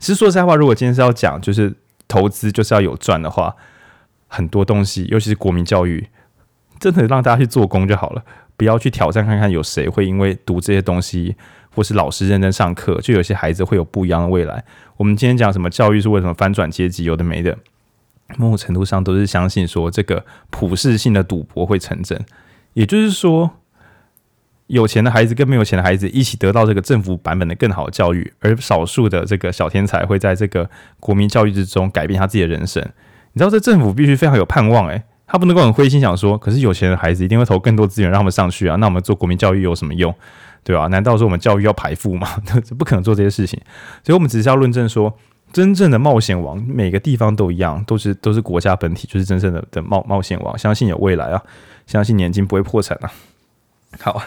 [0.00, 1.72] 其实说实在话，如果今天是要讲，就是
[2.08, 3.54] 投资就是要有赚的话，
[4.26, 6.08] 很多东西，尤其是国民教育，
[6.90, 8.22] 真的让大家去做工就好了，
[8.56, 11.36] 不要去挑战看看有谁会因为读这些东西，
[11.74, 14.64] 或是老师认真上课，就有些孩子会有不一样的未来。
[14.96, 17.56] 我们今天讲什么教育是为什么翻转阶级，有的没的。
[18.36, 22.18] 某种程度上都是相信说这个普世性的赌博会成真，
[22.72, 23.50] 也就是说，
[24.68, 30.68] 有钱的孩子跟没有钱的孩子一起得到这个政府版本的更好教育，而少数的这个小天才会在这个
[30.98, 32.82] 国民教育之中改变他自己的人生。
[33.34, 40.14] 你知道，这政府必须非常有盼望，诶，他不能够很灰心想说，可是有钱的孩子一定会投更多资源让他们上去啊，那我们做国民教育有什么用？
[40.64, 40.86] 对吧？
[40.88, 42.28] 难道说我们教育要排富吗？
[42.78, 43.60] 不可能做这些事情，
[44.04, 45.16] 所以我们只是要论证说。
[45.52, 50.56] 真正的冒险王，每个地方都一样，都是都是国家本体，就是真正的的冒冒险王。
[50.56, 51.42] 相信有未来啊，
[51.86, 53.12] 相信年金不会破产啊。
[54.00, 54.22] 好，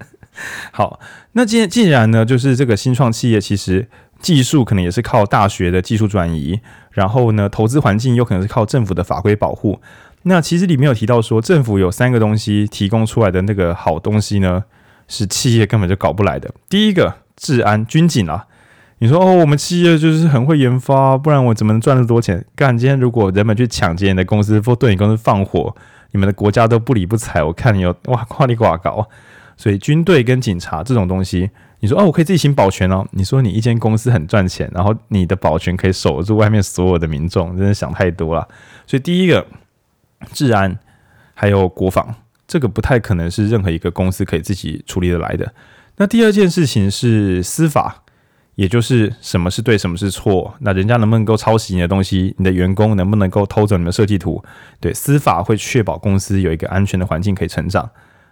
[0.72, 0.98] 好，
[1.32, 3.86] 那既既然呢，就是这个新创企业，其实
[4.20, 6.58] 技术可能也是靠大学的技术转移，
[6.92, 9.78] 然后呢，投资环境又可能是靠政府的法规保护。
[10.24, 14.64] 那其实里面有提到说，政府有三个东西提供出来的那个好东西呢，
[15.08, 16.52] 是企业根本就搞不来的。
[16.68, 18.46] 第一个，治安军警啊。
[18.98, 22.42] 你说哦，我们企业就是很会研发，不然我怎么能赚那么多钱？
[22.56, 25.74] 干，今天如果人们去抢劫你的公司，或对你公司放火，
[26.12, 27.42] 你们的国家都不理不睬。
[27.42, 29.06] 我看你有哇，夸你呱搞。
[29.56, 33.06] 所以军队跟警察这种东西你说哦，我可以自己行保全哦。
[33.10, 38.48] 你说你一间公司很赚钱，然后你的保全可以守住外面所有的民众，真的想太多了。
[38.86, 39.44] 所以第一个，
[40.32, 40.78] 治安
[41.34, 42.14] 还有国防，
[42.46, 45.52] 这个不太可能是任何一个公司可以自己处理得来的。
[45.96, 48.00] 那第二件事情是司法。
[48.56, 50.54] 也就是什么是对，什么是错？
[50.60, 52.32] 那人家能不能够抄袭你的东西？
[52.38, 54.40] 你的员工能不能够偷走你的设计图？
[54.78, 57.90] 对，司法会确保公司有一个安全的环境可以成长，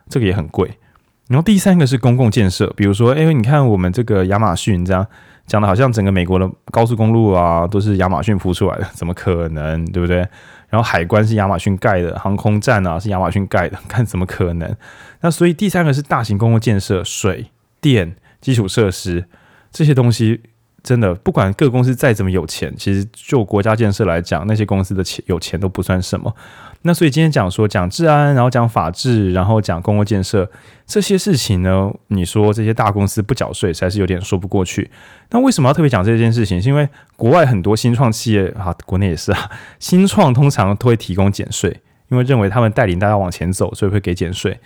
[0.09, 0.78] 这个也很贵。
[1.26, 5.05] 然后第三个是公共建设，比如说，哎，你看我们这个亚马逊这样
[5.48, 9.85] 讲的，好像整个美国的高速公路啊都是亚马逊铺出来的，怎么可能？
[9.87, 10.24] 对不对？
[10.72, 14.74] 然后海关是亚马逊盖的，航空站啊是亚马逊盖的， 看怎么可能？
[15.20, 19.28] 那所以第三个是大型公共建设，水电基础设施。
[19.70, 20.40] 这些东西
[20.83, 26.35] 真的不管各公司再怎么有钱，其实就国家建设来讲，那些公司的钱有钱都不算什么。
[26.83, 30.51] 那所以今天讲说讲治安，然后讲法治，然后讲公共建设
[30.85, 34.90] 这些事情呢，你说这些大公司不缴税，实在是有点说不过去。
[35.31, 36.61] 那为什么要特别讲这件事情？
[36.61, 44.59] 是因为国外很多新创企业啊，国内也是啊， 新创通常都会提供减税，因为认为他们带领大家往前走，所以会给减税。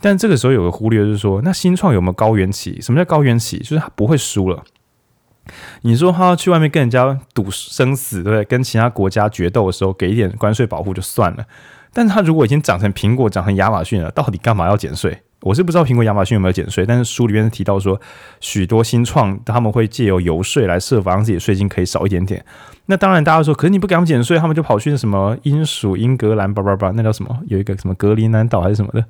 [0.00, 2.80] 但这个时候有个忽略，就是说，那新创有没有高原期？
[2.80, 3.58] 什么叫高原期？
[3.58, 4.62] 就是他不会输了。
[5.82, 8.44] 你说他要去外面跟人家赌生死，对不对？
[8.44, 11.44] 跟其他国家决斗的时候，给一点关税保护就算了。
[11.92, 15.22] 但是他如果已经长成苹果、长成亚马逊了，到底干嘛要减税？
[15.42, 16.86] 我是不知道苹果、亚马逊有没有减税。
[16.86, 18.00] 但是书里面提到说，
[18.40, 22.42] 许多新创他们会借由游说来设法让自己的税金可以少一点点。
[22.86, 27.38] 那当然，大家说，可是你不给他们减税，他们就跑去什么英属英格兰，叭叭叭，那叫什么？
[27.46, 29.04] 有一个什么格陵兰岛还是什么的？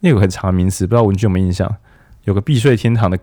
[0.00, 1.76] 那个很长的名词，不知道文具有没有印象？
[2.22, 3.18] 有个避税天堂的，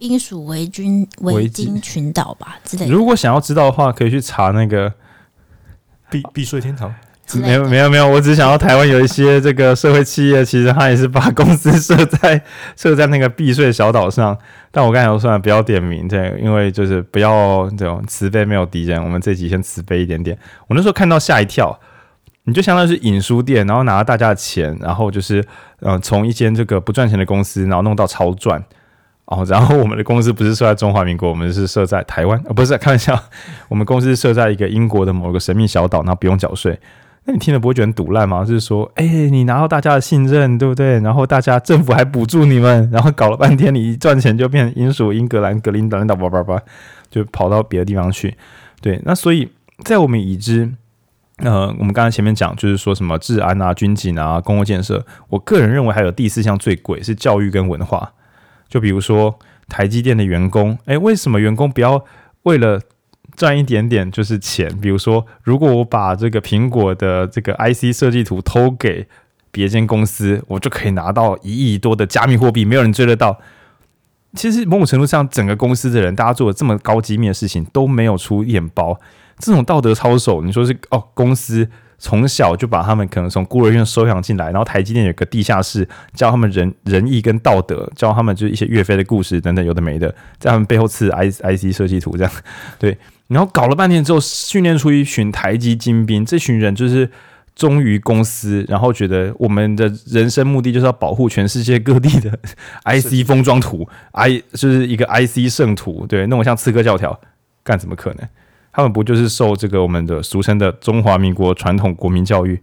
[0.00, 2.92] 英属维军维京群岛吧之类的。
[2.92, 4.92] 如果想要知道的话，可以去查那个
[6.10, 6.94] 避避税天堂。
[7.34, 12.42] 没有没有没有，我只想要台湾有一些这个社会企业，其实他也是把公司设在
[12.76, 14.36] 设在那个避税小岛上。
[14.70, 19.02] 但我刚才说算了，不要点名，对，因为就是不要这种慈悲没有敌人。
[19.02, 20.36] 我们这集先慈悲一点点。
[20.68, 21.78] 我那时候看到吓一跳。
[22.44, 25.44] 你就相当于是引书店，然后拿了大家的钱，然后就是，
[25.78, 28.60] 呃，从一间这个不赚钱的公司，然后弄到超赚，
[29.32, 33.18] 哦，然后我们的公司不是设在中华民国，我们是设在台湾，呃，不是开玩笑，
[33.68, 36.78] 我们公司设在一个英国的某个神秘小岛，那不用缴税。
[37.24, 38.44] 那你听了不会觉得很赌烂吗？
[38.44, 41.00] 就是说，哎，你拿到大家的信任，对不对？
[41.00, 46.60] 然后大家政府还补助你们，然后搞了半天，你一赚钱就变成英属英格兰格林兰岛，叭叭叭，
[47.10, 48.36] 就跑到别的地方去。
[48.82, 49.48] 对，那所以
[49.84, 50.70] 在我们已知。
[51.38, 55.04] 呃，我们刚才前面讲，就是说什么治安啊、军警啊、公共建设。
[55.28, 58.12] 我个人认为还有第四项最贵是教育跟文化。
[58.72, 62.02] 就比如说台积电的员工，诶，为什么员工不要
[62.44, 62.80] 为了
[63.36, 64.66] 赚一点点就是钱？
[64.80, 69.06] 比如说，如果我把这个苹果的这个 IC 设计图偷给
[69.50, 73.38] 别间公司，我就可以拿到一亿多的加密货币，没有人追得到。
[74.32, 78.98] 其实某种程度上，整个公司的人，大家做了这么高机密的事情，都没有出一点包。
[79.38, 81.04] 这种道德操守，你说是哦？
[81.12, 81.68] 公司
[82.04, 92.32] 从小就把他们可能从孤儿院收养进来，然后台积电有个地下室，教他们仁仁义跟道德，教他们就是一些岳飞的故事等等，有的没的，在他们背后刺 I I C 设计图这样，
[92.76, 97.08] 对，然后搞了半天之后，训练出一群台积精兵，这群人就是
[97.54, 102.36] 忠于公司，然后觉得我们的人生目的就是要保护全世界各地的
[102.82, 107.20] I C 封装图，I 就是一个 I C 圣徒，对，弄得像刺客教条，
[107.62, 108.28] 干怎么可能？
[108.72, 112.60] 他们不就是受这个我们的俗称的中华民国传统国民教育？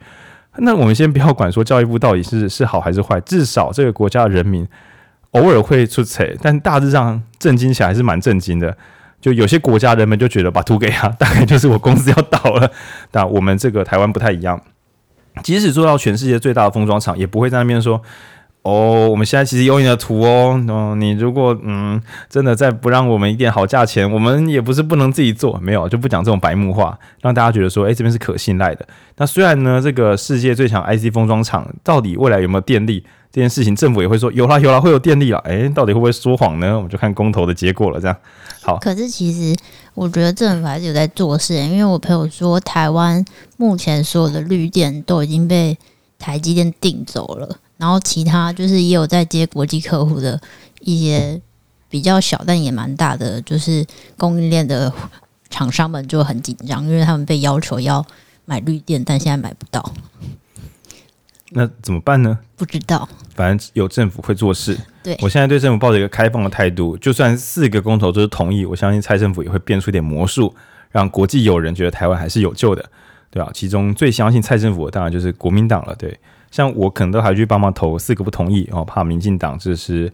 [0.57, 4.67] 那我们先不要管说教育部到底是是好还是坏，至少这个国家的人民
[5.31, 8.75] 偶尔会出错，但大致上震惊起来还是蛮震惊的。
[9.21, 12.71] 就有些国家人们就觉得把图给他，大概就是我公司要倒了。
[13.11, 14.59] 但我们这个台湾不太一样，
[15.43, 18.01] 即使做到全世界最大的封装厂，也不会在那边说。
[18.69, 20.61] 哦，我们现在其实有你的图哦。
[20.67, 28.87] 哦，你如果嗯真的再不让我们一点好价钱，我们也不是不能自己做，没有就不讲这种白目话，让大家觉得说，哎，这边是可信赖的。
[29.17, 35.41] 那虽然呢，这个世界最强 IC 封装厂到底未来有没有电力这件事情，政府也会说有啦有啦会有电力啦。
[35.45, 36.75] 哎，到底会不会说谎呢？
[36.75, 37.99] 我们就看公投的结果了。
[37.99, 38.15] 这样
[38.61, 38.77] 好。
[38.77, 39.55] 可是其实
[39.93, 43.25] 我觉得政府还是有在做事，因为我朋友说，台湾
[43.57, 45.77] 目前所有的绿电都已经被
[46.17, 47.57] 台积电订走了。
[47.79, 50.39] 然后其他就是也有在接国际客户的
[50.81, 51.41] 一些
[51.89, 53.85] 比较小但也蛮大的，就是
[54.17, 54.93] 供应链的
[55.49, 58.05] 厂商们就很紧张，因为他们被要求要
[58.43, 59.93] 买绿电，但现在买不到。
[61.51, 62.37] 那怎么办呢？
[62.57, 63.07] 不知道。
[63.33, 64.77] 反正有政府会做事。
[65.01, 70.53] 对，我现在对政府抱着一个开放的态度，就算四个公投都是同意，我相信蔡政府也会变出一点魔术，
[70.91, 72.87] 让国际友人觉得台湾还是有救的，
[73.31, 73.49] 对吧？
[73.53, 76.19] 其中最相信蔡政府的当然就是国民党了，对。
[76.51, 80.11] 像我可能都还去帮忙投四个不同意哦，怕民进党就是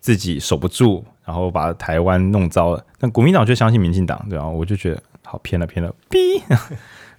[0.00, 2.84] 自己守不住，然后把台湾弄糟了。
[2.98, 4.46] 但国民党就相信民进党，对吧？
[4.46, 6.42] 我就觉得好偏了偏了，逼。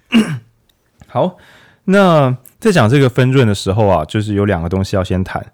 [1.08, 1.38] 好，
[1.86, 5.45] 那在讲这个分润的时候啊，就是有两个东西要先谈。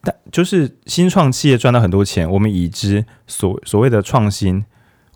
[0.00, 4.64] 但就是新创企业赚到很多钱，我们已知所所谓的创新，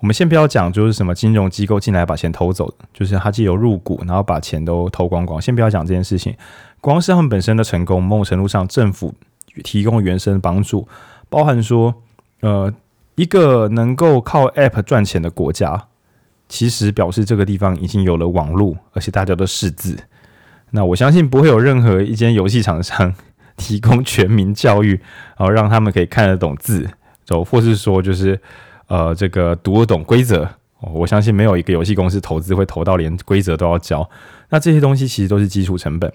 [0.02, 5.40] 我们先不要讲，就是什么金融机构进来把钱偷走，就是他既有入股，然后把钱都偷光光。
[5.40, 6.36] 先不要讲这件事情，
[6.80, 9.14] 光是他们本身的成功，某种程度上政府
[9.62, 10.88] 提供原生帮助，
[11.28, 11.94] 包含说，
[12.40, 12.72] 呃，
[13.14, 15.86] 一个能够靠 App 赚钱的国家，
[16.48, 19.96] 其实表示这个地方已经有了网络，而且大家都识字。
[20.70, 23.14] 那我相信不会有任何一间游戏厂商。
[23.58, 24.98] 提供全民教育，
[25.36, 26.88] 然后让他们可以看得懂字，
[27.22, 28.40] 走，或是说就是
[28.86, 30.48] 呃，这个读得懂规则。
[30.80, 34.08] 我相信没有一个游戏公司投资会投到连规则都要教。
[34.48, 36.12] 那这些东西其实都是基础成本。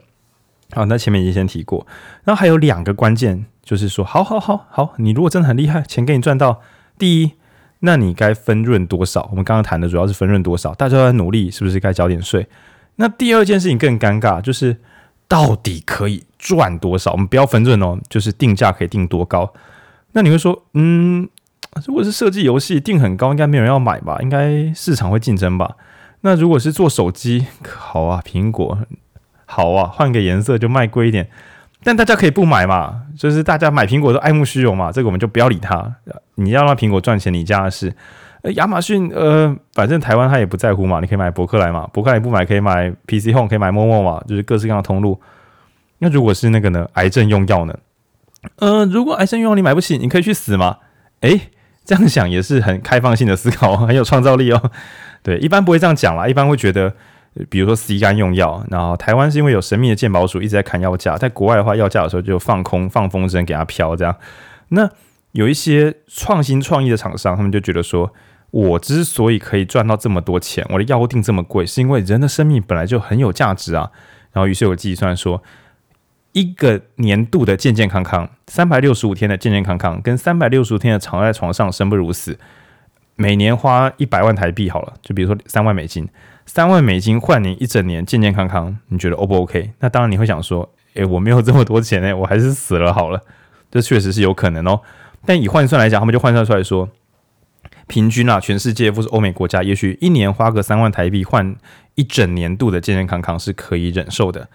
[0.73, 1.87] 好，那前面已经先提过。
[2.23, 6.61] 然后还有两个关键，就是说，好好好好，你如果真的很厉害，钱给你赚到，
[6.97, 7.31] 第一，
[7.79, 9.27] 那你该分润多少？
[9.31, 12.47] 我们刚刚谈的主要是分润多少，大家都在努力，是不是该交点税？
[12.95, 14.77] 那第二件事情更尴尬，就是。
[15.29, 17.11] 到底可以赚多少？
[17.11, 19.53] 我们不要分润哦，就是定价可以定多高？
[20.13, 21.27] 那你会说，嗯，
[21.85, 24.17] 如果是设计游戏定很高，应该没有人要买吧？
[24.21, 25.75] 应该市场会竞争吧？
[26.21, 27.45] 那如果是做手机，
[27.77, 28.77] 好啊，苹果
[29.45, 31.29] 好啊，换个颜色就卖贵一点，
[31.83, 33.03] 但大家可以不买嘛？
[33.15, 35.95] 就是大家买苹果都爱慕虚荣嘛，这个我们就不要理他。
[36.35, 37.93] 你要让苹果赚钱，你家的事。
[38.41, 45.19] 呃，亚马逊，呃，反正台湾他也不在乎嘛，你可以买博客来嘛，博客来不买可以买 PC Home，可以买 Momo 嘛，就是各式各样的通路。
[45.99, 47.75] 那如果是那个呢，癌症用药呢？
[48.57, 50.77] 呃，如果癌症用药你买不起，你可以去死嘛？
[51.21, 51.49] 诶，
[51.87, 54.71] 这样想也是很开放性的思考， 很有创造力哦。
[55.23, 56.93] 对，一般不会这样讲啦，一般会觉得，
[57.49, 64.13] 比如说 C 肝用药，然后台湾是因为有神秘的健保署一直在砍药价，在国外的话，药价的时候就放空放风筝给它飘这样。
[64.69, 64.89] 那
[65.31, 68.13] 有一些创新创意的厂商，他们就觉得说，
[68.51, 73.89] 我之所以可以赚到这么多钱，我的药物定这么贵，是因为人的生命本来就很有价值啊。
[74.33, 75.41] 然后于是有计算说，
[76.37, 82.37] 一个年度的健健康康，三百六十五天的健健康康，跟三百六十五天的躺在床上生不如死，
[83.15, 86.07] 每年花一百万台币好了，就比如说三万美金，
[86.45, 89.71] 三万美金换你一整年健健康康，你觉得 O 不 OK？
[89.79, 93.19] 那当然你会想说，诶，我没有这么多钱诶，我还是死了好了。
[93.71, 94.79] 这确实是有可能哦。
[95.25, 96.87] 但以换算来讲，他们就换算出来说，
[97.87, 101.55] 平均啊，全世界或是欧美国家，也许一年花个三万台币换
[101.95, 104.47] 一整年度的健健康康是可以忍受的。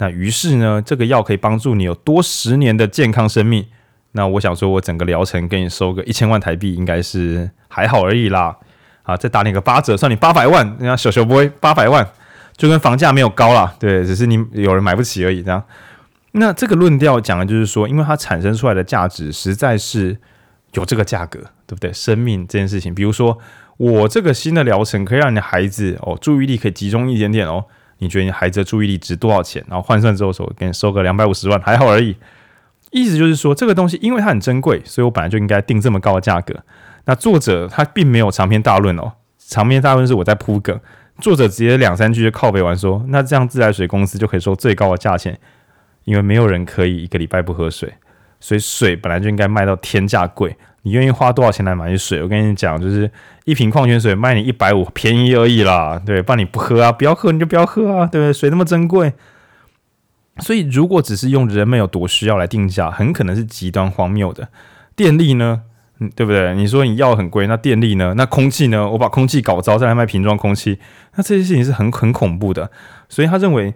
[0.00, 3.66] 那于是呢，这个药可以帮助你有多十年的健康生命。
[4.12, 8.56] 那我想说，我整个疗程给你收个一千万台币，应该是还好而已啦。
[9.02, 10.66] 啊，再打你个八折，算你八百万。
[10.78, 12.08] 人家小小 boy 八百万，
[12.56, 15.62] 就跟房价没有高啦，对，只是你有人买不起而已，这样。
[16.32, 20.16] 那这个论调讲的就是说，因为它产生出来的价值实在是
[20.72, 21.92] 有这个价格，对不对？
[21.92, 23.38] 生命这件事情，比如说
[23.76, 27.64] 我这个新的疗程可以让你的孩子哦注意力可以集中一点点哦，
[28.00, 29.64] 你觉得你孩子的注意力值多少钱？
[29.68, 32.16] 然后换算之后说给你收个两百五十万，还好而已。
[32.90, 36.54] 意思就是说，这个东西因为它很珍贵，所以我本来就应该定这么高的价格。
[37.04, 40.78] 那作者他并没有长篇大论哦，长篇大论是我在铺梗，
[41.20, 45.38] 作者直接两三句就靠背完说，那这样自来水公司就可以收最高的价钱。
[46.04, 47.92] 因为没有人可以一个礼拜不喝水，
[48.40, 50.56] 所以水本来就应该卖到天价贵。
[50.82, 52.22] 你愿意花多少钱来买水？
[52.22, 53.10] 我跟你讲，就是
[53.44, 56.00] 一瓶矿泉水卖你一百五，便宜而已啦。
[56.04, 58.32] 对，不然你不喝啊，不要喝你就不要喝啊，对不对？
[58.32, 59.12] 水那么珍贵，
[60.38, 64.48] 所以如果只是用人们有多需要来定价，很可能是极端荒谬的。
[64.96, 65.62] 电力呢？
[65.98, 66.54] 嗯，对不对？
[66.54, 68.14] 你说你药很贵，那电力呢？
[68.16, 68.88] 那空气呢？
[68.90, 70.78] 我把空气搞糟再来卖瓶装空气，
[71.16, 72.70] 那这些事情是很很恐怖的。
[73.08, 73.74] 所以他认为。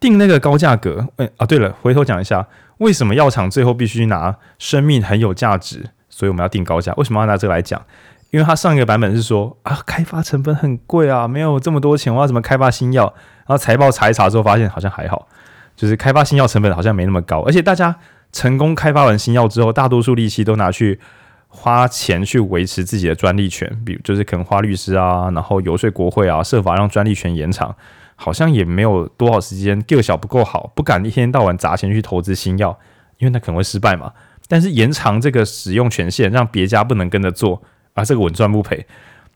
[0.00, 6.92] 定那个高价格，哎啊，对了，回头讲一下，为什么药厂最后必须拿生命很有价值，所以我们要定高价？
[6.96, 7.82] 为什么要拿这个来讲？
[8.30, 13.04] 因为它上一个版本是说啊，开发成本很贵啊，没有这么多钱，我要怎么开发新药？
[13.38, 15.26] 然后财报查一查之后，发现好像还好，
[15.74, 17.96] 就是开发新药成本好像没那么高，而且大家
[18.30, 21.00] 成功开发完新药之后，大多数力气都拿去
[21.48, 27.74] 花钱去维持自己的专利权，比如就是可能花律师啊，然后游说国会啊，设法让专利权延长。
[28.14, 32.78] 好像也没有多少时间，个小不够好，不敢一天到晚砸钱去投资新药，
[33.18, 34.12] 因为那可能会失败嘛。
[34.52, 37.62] 但是延长这个使用权限，让别家不能跟着做
[37.94, 38.86] 啊，这个稳赚不赔。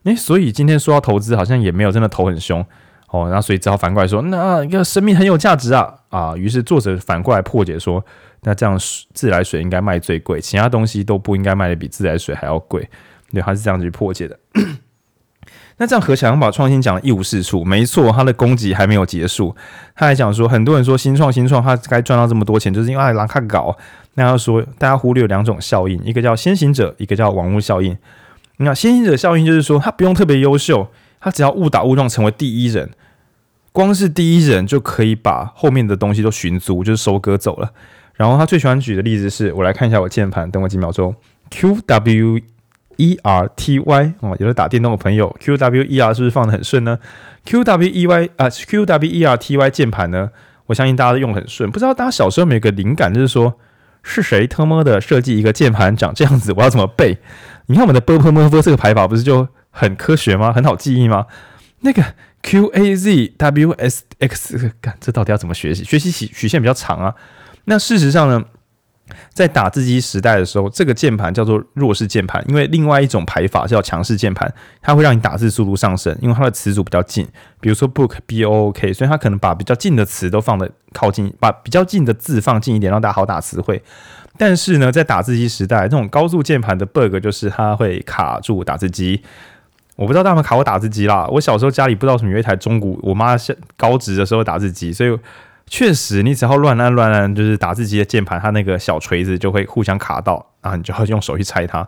[0.05, 2.61] 诶，所以今天说要投资，好像也没有真的投很凶
[3.09, 3.27] 哦。
[3.27, 6.37] 然后所以只好反过来说，那一个生命很有价值啊啊。
[6.37, 8.05] 于是作者反过来破解说，
[8.43, 8.79] 那这样
[9.15, 12.87] 自来水应该卖最贵，其他东西都不应该卖的比自来水还要贵。
[13.33, 14.39] 对，他是这样子去破解的。
[15.79, 17.63] 那这样合起来，把创新讲的一无是处。
[17.65, 19.55] 没错，他的攻击还没有结束。
[19.95, 23.77] 他还讲说，很多人说新创新创，他该赚到这么多钱，就是因为拉卡搞。
[24.15, 27.97] 那他说，大家忽略两种效应，一个叫先行者，一个叫网络效应。
[28.57, 30.89] 那先行者效应就是说，他不用特别优秀，
[31.21, 32.89] 他只要误打误撞成为第一人，
[33.71, 37.71] 光是第一人就可以把后面的东西都寻租，就是收割走了。
[38.15, 41.15] 然后他最喜欢举的例子是，我来看一下我键盘，等我几秒钟。
[41.51, 42.41] Q W
[42.97, 46.99] E R T Y 哦，有的打电动的朋友，Q W E R 是不是放得很顺呢
[47.45, 50.31] ？Q W E Y 啊，Q W E R T Y 键盘呢，
[50.67, 51.71] 我相信大家都用很顺。
[51.71, 53.59] 不知道大家小时候有没有个灵感，就是说
[54.03, 57.19] 是谁他妈的设计一个键盘长这样子，我要怎么背？
[57.67, 60.53] 你看我们的 b p m f 这个排法不是就很科学吗？
[60.53, 61.27] 很好记忆吗？
[61.81, 62.03] 那个
[62.43, 65.85] Q A Z W S X，干这到底要怎么学习？
[65.85, 67.15] 学习曲曲线比较长啊。
[67.65, 68.45] 那事实上呢，
[69.33, 74.53] 在打字机时代的时候，这个键盘叫做弱势键盘，因为另外一种排法叫强势键盘，
[74.83, 77.27] 它会让你打字速度上升，因为它的词组比较近。
[77.61, 83.81] 比如说 book b o o k，所以它可能把比较近的词都放得靠近，把比较近的字放近一点，让大家好打词汇。
[84.37, 89.23] 但是呢，在打字机时代，这种高速键盘的 bug 就是它会卡住打字机。
[89.95, 91.27] 我不知道大家有没有卡过打字机啦。
[91.31, 93.37] 我小时候家里不知道什么有一台中古，我妈
[93.77, 95.17] 高职的时候打字机，所以。
[95.69, 101.87] 确实，你只要乱按乱按，就是打字机的键盘，它那个小锤子就会互相卡到啊，你就要用手去拆它。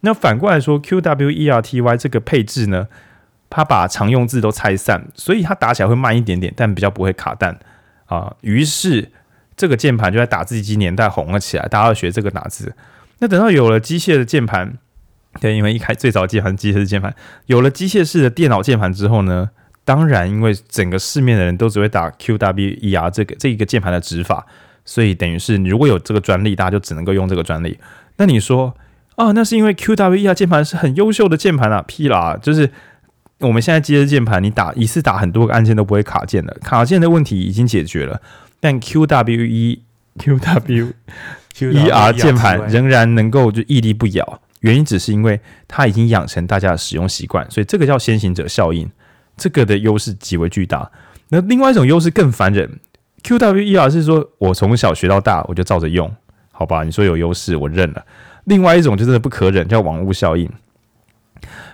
[0.00, 2.88] 那反过来说，Q W E R T Y 这个配置呢，
[3.48, 7.56] 它把常用字都拆散，所以它打起来会慢一点点，但比较不会卡弹
[8.06, 8.34] 啊。
[8.40, 9.12] 于是
[9.56, 12.74] 这个键盘就在打字机年代红了起来，大家要学这个打字。
[13.20, 14.76] 那等到有了机械的键盘，
[15.40, 17.14] 对，因为一开最早键盘机械式键盘，
[17.46, 19.50] 有了机械式的电脑键盘之后呢？
[19.84, 24.46] 当然，因为整个市面的人都只会打 Q W E R 这个这一个键盘的指法，
[24.84, 27.78] 所以等于是你如果有这个专利，大家就只能够用这个专利。
[28.16, 28.76] 那你说
[29.16, 31.82] 啊，那是因为 Q W E R 键盘是很优秀的键盘啊？
[31.86, 32.38] 屁啦！
[32.40, 32.70] 就是
[33.38, 38.20] 我们现在机械键盘，你打一次打很多个按键都不会卡键的，卡键的问题已经解决了。
[38.60, 39.82] 但 Q W E
[40.18, 40.92] Q W
[41.58, 48.88] E R 键盘仍然能够就屹立不摇，原因只是因为它已经养成大家的使用习惯，所以这个叫先行者效应。
[49.40, 50.88] 这个的优势极为巨大。
[51.30, 52.78] 那另外一种优势更烦人
[53.22, 56.14] ，Q W E R 是说我从小学到大我就照着用，
[56.52, 56.84] 好吧？
[56.84, 58.04] 你说有优势我认了。
[58.44, 60.50] 另外一种就真的不可忍，叫网络效应。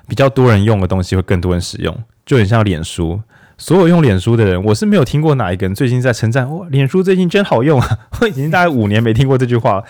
[0.07, 3.21] 比较多人用的东西会更多人使用，就很像脸书。
[3.59, 7.99] 所有用脸书的人，我是没有听过哪一个人最近在称赞哇，脸书最近真好用啊！
[8.21, 9.85] 我已经大概五年没听过这句话了。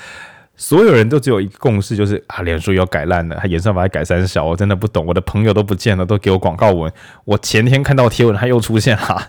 [0.57, 5.04] 所有人都只有一个共识，就是啊，脸书要改烂了，还演算法改三小，我真的不懂。
[5.04, 6.90] 我的朋友都不见了，都给我广告文。
[7.24, 9.28] 我前天看到贴文，他又出现了，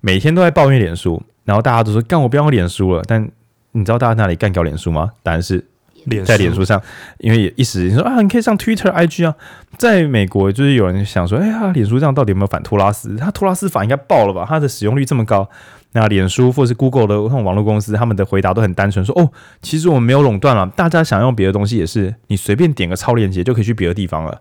[0.00, 3.02] 每天都在抱怨脸书，然后大家都说干我不要脸书了。
[3.06, 3.28] 但
[3.72, 5.10] 你知道大家哪里干掉脸书吗？
[5.24, 5.64] 答案是
[6.24, 6.80] 在脸书上，
[7.18, 9.34] 因为一时你说啊，你可以上 Twitter、IG 啊。
[9.76, 13.16] 在美国，就是有人想说，哎呀，脸书上到底有没有反托拉斯？
[13.16, 14.46] 他托拉斯法应该爆了吧？
[14.48, 15.48] 它的使用率这么高。
[15.92, 19.30] 那脸书或是 Google 的这种网络公司，他们的回答都很单纯，说哦，
[19.60, 24.40] 其实我们没有垄断了，大家想用别的东西也是，你随便点个超链接就可以去别的地方了。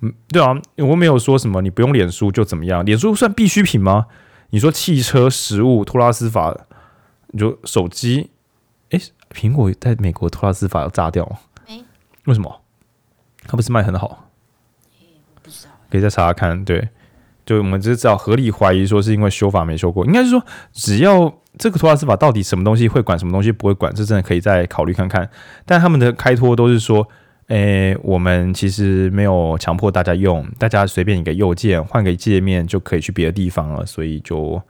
[0.00, 4.06] 嗯，对啊，我没有说什么你不用脸书就怎么样，脸书算必需品吗？
[4.50, 6.56] 你说汽车、食物、托拉斯法，
[7.28, 8.30] 你说手机，
[8.90, 9.00] 诶，
[9.32, 11.38] 苹果在美国托拉斯法要炸掉吗？
[11.68, 11.84] 没，
[12.26, 12.60] 为什么？
[13.46, 14.30] 它不是卖很好？
[15.42, 16.88] 不知道，可以再查查看，对。
[17.50, 20.40] 就我们只是只要合理怀疑说是因为修法没修过，应该是说
[20.72, 25.28] 只要这个托拉斯法到底什么东西会管，什么东西不会管，这真的可以再考虑看看。
[25.66, 27.04] 但他们的开脱都是说，
[27.48, 34.62] 诶、我们其实没有强迫大家用，大家随便一个右键换个界面就可以去别的地方了，所以就。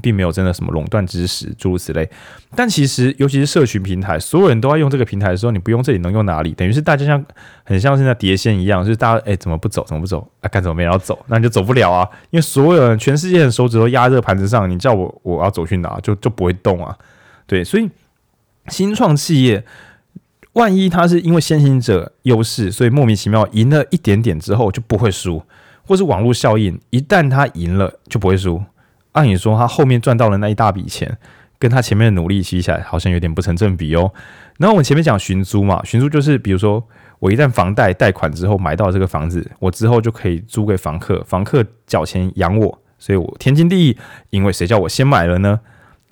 [0.00, 2.08] 并没有真的什么垄断知识，诸如此类。
[2.54, 6.52] 但其实，尤其是社群平台，所有人都在用这个平台的时候，你不用这里能用哪里？
[6.52, 7.24] 等于是大家像
[7.64, 9.84] 很像现在碟仙一样，就是大家哎、怎么不走？
[9.86, 10.26] 怎么不走？
[10.40, 11.18] 啊，干怎么没人要走？
[11.26, 12.08] 那你就走不了啊！
[12.30, 16.96] 因为所有人，全世界的手指都压在盘子上，你叫我我要走去哪，就就不会动啊。
[17.46, 17.90] 对，所以
[18.68, 19.64] 新创企业，
[20.52, 25.42] 万一他是因为先行者优势，所以莫名其妙赢了一点点之后就不会输，
[25.86, 28.62] 或是网络效应，一旦他赢了就不会输。
[29.12, 31.18] 按理说，他后面赚到了那一大笔钱，
[31.58, 34.12] 跟他前面的努力比起来，好像有点不成正比哦。
[34.58, 36.82] 然后我们前面讲寻租嘛，寻租就是比如说
[37.18, 43.96] 我一旦房贷贷款之后买到这个房子，我之后就可以租给房客，房客缴钱养我，所以我天经地义，
[44.30, 45.60] 因为谁叫我先买了呢？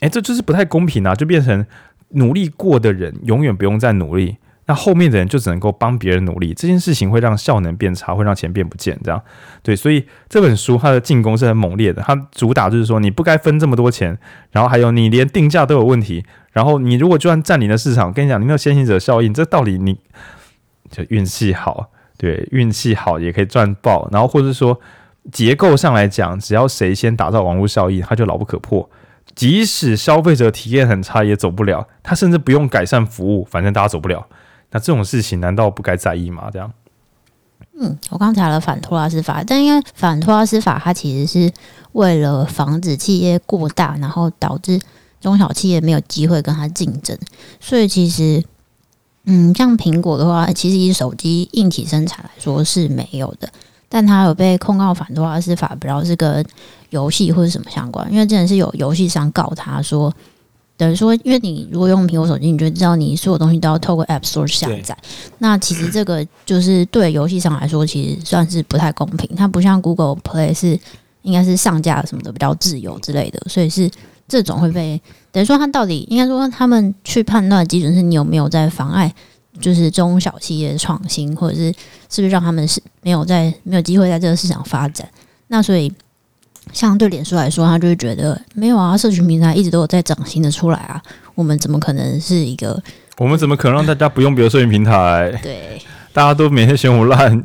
[0.01, 1.65] 诶，这就是不太公平啊，就变成
[2.11, 4.37] 努力过的人永远不用再努力。
[4.71, 9.21] 那后面的人就只能够帮别人努力，这件事情会让效能变差，会让钱变不见，这样
[9.65, 9.75] 对。
[9.75, 14.17] 所以这本书它的进攻是很猛烈的，它主打就是说你不该分这么多钱，
[14.53, 19.99] 然后还有你连定价都有问题，然后你如果就算占领了市场，我跟你讲，你没有先行者效应，这道理你
[20.89, 24.79] 就运气好，对，运气好也可以赚爆，然后或者说
[25.33, 28.89] 结构上来讲，只要谁先打造网络效益，他就牢不可破。
[29.35, 31.89] 即使消费者体验很差，也走不了。
[32.05, 34.27] 他甚至不用改善服务，反正大家走不了。
[34.71, 36.49] 那这种事情难道不该在意吗？
[36.53, 36.73] 这样？
[37.79, 41.53] 嗯，我刚才了反托拉斯法，但因为反托拉斯法它其实是
[41.93, 44.81] 为了防止企业过大，然后导致
[45.21, 47.19] 中小企业没有机会跟它竞争，
[47.61, 48.45] 所以其实。
[49.25, 53.49] 嗯，像苹果的话，其实以手机硬体生产来说是没有的，
[53.87, 56.45] 但它有被控告反托拉斯法，不知道是跟
[56.89, 58.11] 游戏或者什么相关。
[58.11, 60.13] 因为之前是有游戏商告他说，
[60.81, 64.97] 等于说，因为你如果用苹果手机，你就知道你所有东西都要透过 App Store 下载。
[65.37, 69.29] 那其实这个就是对游戏上来说，其实算是不太公平。
[69.37, 70.79] 它不像 Google Play 是
[71.21, 73.91] 应该是上架什么的比较自由之类的，所以是。
[74.31, 75.03] 这种会被
[75.33, 79.13] 等于说，它到底应该说，他们去判断的基准是你有没有在妨碍，
[79.61, 81.75] 就是中小企业的创新，或者是
[82.09, 85.05] 是不是让他们是没有在没有机会在这个市场发展。
[85.49, 85.93] 那所以，
[86.73, 91.01] 像对脸书来说，他就会觉得没有啊，社群平台一直都有在涨新的出来啊，
[91.35, 92.81] 我们怎么可能是一个？
[93.19, 95.31] 我们怎么可能让大家不用别的社群平台？
[95.43, 95.81] 对，
[96.13, 97.43] 大家都每天嫌我烂，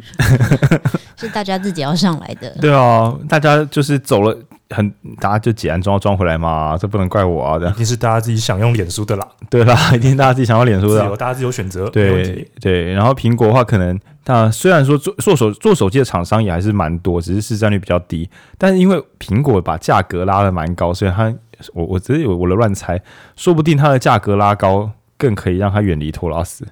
[1.19, 2.49] 是大家自己要上来的。
[2.61, 4.37] 对啊，大家就是走了。
[4.71, 4.89] 很，
[5.19, 7.59] 大家就解安装要装回来嘛，这不能怪我啊！
[7.59, 12.91] 这样一定是大家自己想用脸书的啦，对啦， 一定是大家自己想要脸书的，有大家自己有选择，对对。
[12.93, 18.27] 然后苹果的话，可能它虽然说做做手做手机的厂商也还是蛮多，只是市占率比较低。
[18.57, 21.31] 但是因为苹果把价格拉得蛮高，所以它
[21.73, 22.99] 我我只是有我的乱猜，
[23.35, 26.65] 说不定它的价格拉高更可以让它远离托拉斯，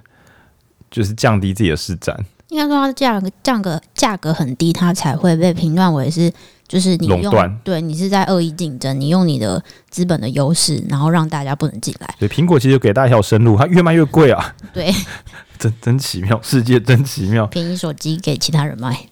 [0.90, 2.18] 就是降低自己的市占。
[2.48, 6.32] 应该说它的价格价格价格很低，它才会被评断为是。
[6.66, 12.14] 就是你用对你是在恶意竞争，你用你的资本的优势，然后让大家不能进来。
[12.18, 14.54] 对，苹果其实给大家一条生路，它越卖越贵啊。
[14.72, 14.92] 对，
[15.58, 17.46] 真真奇妙，世界真奇妙。
[17.46, 19.08] 便宜手机给其他人卖，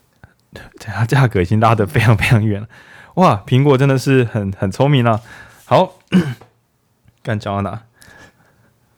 [0.52, 2.66] 对，它价格已经拉得非常非常远了。
[3.14, 5.20] 哇，苹果真的是很很聪明啊。
[5.66, 5.98] 好，
[7.22, 7.82] 干讲到哪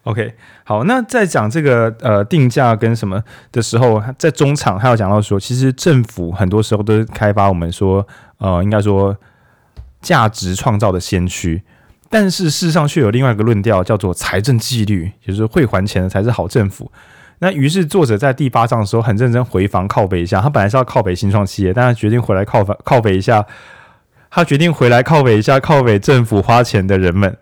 [0.05, 0.35] ？OK，
[0.65, 8.07] 好，那在讲这个呃定价跟什么的时候，在中场还有讲到说，其实政府很多时候都是开发我们说
[8.39, 9.17] 呃应该说
[10.03, 11.63] 价值创造的先驱，
[12.11, 16.93] 但是事实上却有另外一个论调叫做财政纪律，就是会还钱的才是好政府。
[17.39, 23.45] 那于是作者在第八章的时候很认真回防靠北一下，他本来是要靠北新创企业，但他决定回来靠靠北一下，
[24.31, 27.37] 他决定回来靠北一下靠北政府花钱的人们。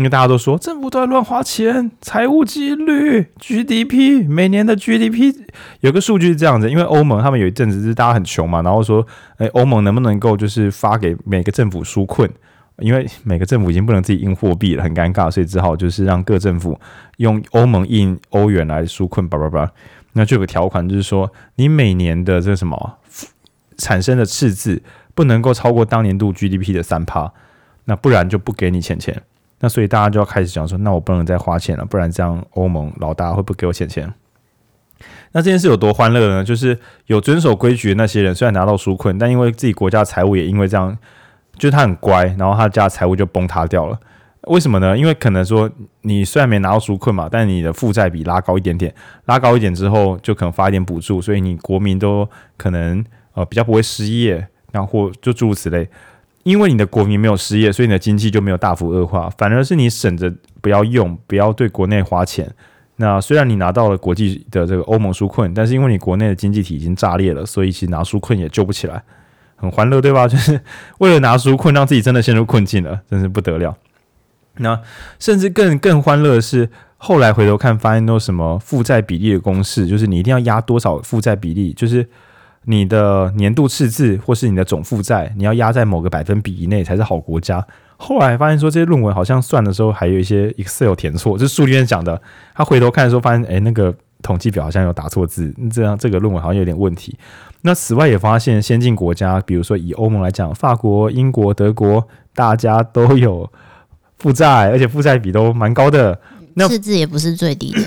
[0.00, 5.36] 因为大家都说政府都在乱花钱，财务纪律，GDP 每年的 GDP
[5.80, 12.30] 有个数据是这样子，因为欧盟他们有一阵子是大家很穷嘛，然后说，诶，欧盟能不能够就是发给每个政府纾困？
[12.78, 16.80] 因为每个政府已经不能自己印货币了，很尴尬，所以只好就是让各政府
[17.18, 19.70] 用欧盟印欧元来纾困，叭叭叭。
[20.14, 22.96] 那就有个条款，就是说你每年的这个什么
[23.76, 24.82] 产生的赤字
[25.14, 27.30] 不能够超过当年度 GDP 的三趴，
[27.84, 29.22] 那不然就不给你钱钱。
[29.60, 34.12] 那所以大家就要开始讲说，那我不能再花钱了，不然这样欧盟老大会不会给我钱钱？
[35.32, 36.42] 那这件事有多欢乐呢？
[36.42, 40.96] 就是有遵守规矩的那些人，虽然拿到纾困，但因为自己国家财务也因为这样，
[41.56, 43.98] 就是他很乖，然后他家财务就崩塌掉了。
[44.44, 44.96] 为什么呢？
[44.96, 48.94] 因为可能说你虽然没拿到纾困嘛，但你的负债比拉高一点点，
[49.26, 53.04] 拉高一点之后就可能发一点补助，所以你国民都可能
[53.34, 55.86] 呃比较不会失业，然后或就诸如此类。
[56.42, 60.32] 因为你的国民没有失业，所以你的经济就没有大幅恶化，反而是你省着
[60.62, 62.50] 不要用，不要对国内花钱。
[62.96, 69.02] 那虽然你拿到了国际的这个欧盟纾困，但是因为你国内的经济体已经炸裂了，所以其实拿纾困也救不起来，
[69.56, 70.26] 很欢乐，对吧？
[70.26, 70.60] 就是
[70.98, 73.76] 为了拿纾困，让自己真的陷入困境了，真是不得了。
[74.56, 74.80] 那
[75.18, 82.08] 甚至更更欢乐的是，后来回头看，发现都什么负债比例的公式，就是你一定要压多少负债比例，就是。
[82.64, 87.66] 你的年度赤字或是你的总负债，你要压在某个百分比以内才是好国家。
[87.96, 92.20] 后来发现说，这些论文好像算的时候还有一些 Excel 填错，就是书里面讲的。
[92.54, 97.16] 他回头看的时候发现，哎，那个统计表好像有打错字，这样这个论文好像有点问题。
[97.62, 103.50] 那此外也发现，先进国家，比如说以欧盟来讲，法国、英国、德国，大家都有
[104.18, 106.18] 负债，而且负债比都蛮高的。
[106.54, 107.80] 那赤字也不是最低的。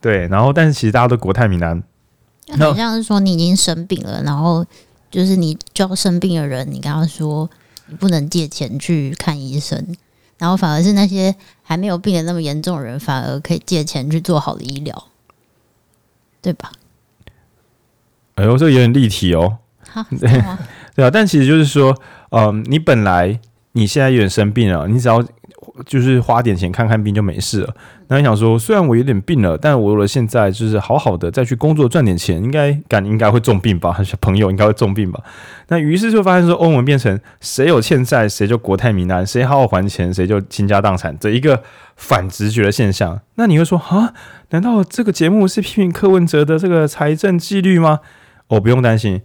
[0.00, 1.82] 对，然后但是其实大家都国泰民安。
[2.58, 4.64] 好像是说你已经生病了，然后
[5.10, 7.48] 就是你叫生病的人，你跟他说
[7.86, 9.96] 你不能借钱去看医生，
[10.38, 15.08] 然后反而是那些还没有病的那么严重的人，反而可以借钱去做好的医疗，
[16.40, 16.72] 对吧？
[18.36, 19.58] 哎呦，这个有点立体哦。
[20.20, 21.98] 对啊，但其实就是说，
[22.30, 23.40] 嗯，你本来
[23.72, 25.24] 你现在有点生病了，你只要
[25.84, 27.74] 就是花点钱看看病就没事了。
[28.08, 34.02] 那你想说，虽然我有点病了，但我如果现在就是好好的再去工作赚点钱，应该感应该会重病吧？
[34.02, 35.20] 小朋友应该会重病吧？
[35.68, 41.62] 那于是就发现说，欧盟变成谁有欠债谁就国泰民安，谁好好还钱谁就倾家荡产这一个
[41.96, 43.20] 反直觉的现象。
[43.34, 44.14] 那你会说啊？
[44.50, 48.00] 难道这个节目是批评柯文哲的这个财政纪律吗？
[48.48, 49.22] 哦，不用担心。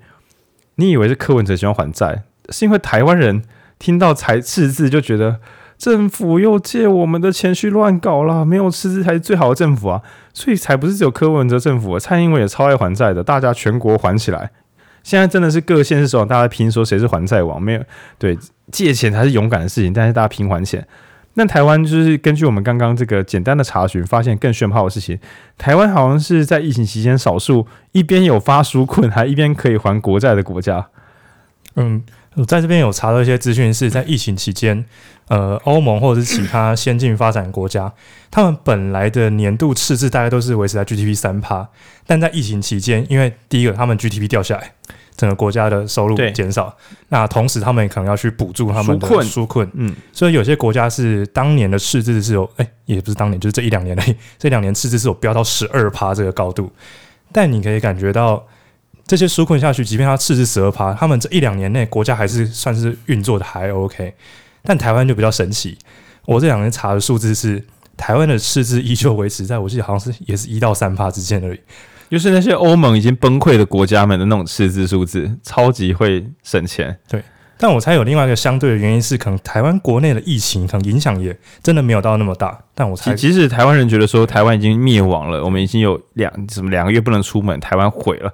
[0.75, 3.43] 你以为是柯文哲喜欢还债，是因为台湾人
[3.77, 5.39] 听到财赤字就觉得
[5.81, 9.99] 政府又借我们的钱去乱搞了，没有赤字才是最好的政府啊，
[10.31, 14.51] 所以才不是只有柯文哲政府，蔡英文也超爱还债的，大家全国还起来。
[15.01, 17.83] 现在真的是各县市首长大家拼说谁是还债王，没有，
[18.19, 18.37] 对，
[18.71, 20.85] 借钱才是勇敢的事情，但是大家拼还钱。
[21.33, 25.17] 那台湾就是根据我们刚刚这个简单的查询，发现更炫炮的事情。
[25.57, 30.89] 台湾好像是在疫情期间少数一边有发纾困，还一边可以还国债的国家。
[31.75, 32.03] 嗯，
[32.35, 34.85] 我在这边有查到一些资讯，是在疫情期间，
[35.27, 37.91] 呃，欧盟或者是其他先进发展国家，
[38.29, 41.67] 他们本来的年度赤字大概都是维持在 GDP 三趴，
[42.07, 44.71] 但在疫情期间，因为第一个他们 GDP 掉下来。
[45.17, 46.75] 整个国家的收入减少，
[47.09, 56.71] 那同时他们也可能要去补助他们的纾困，嗯，所以有些国家是当年的赤字是有，哎、欸，也不是当年，就是这一两年内，这两年赤字是有飙到十二趴这个高度。
[57.31, 58.43] 但你可以感觉到，
[59.11, 64.13] 这些纾困下去，即便它赤字十二趴，他们这一两年内国家还是算是运作的还 OK。
[64.63, 65.77] 但台湾就比较神奇，
[66.25, 67.61] 我这两年查的数字是，
[67.97, 71.59] 台湾的赤字依旧维持在我记得好像是也是一到三趴之间而已。
[72.09, 76.97] 就是那些欧盟已经崩溃的国家们的那种赤字数字，超级会省钱。
[77.09, 77.21] 对，
[77.57, 82.57] 但我猜有另外一个相对的原因是，可能台湾国内的疫情可能影响也真的没有到那么大。
[82.73, 88.33] 但我猜，即使台湾人觉得说台湾已经灭亡了，我们已经有两什么两个月不能出门，台湾毁了。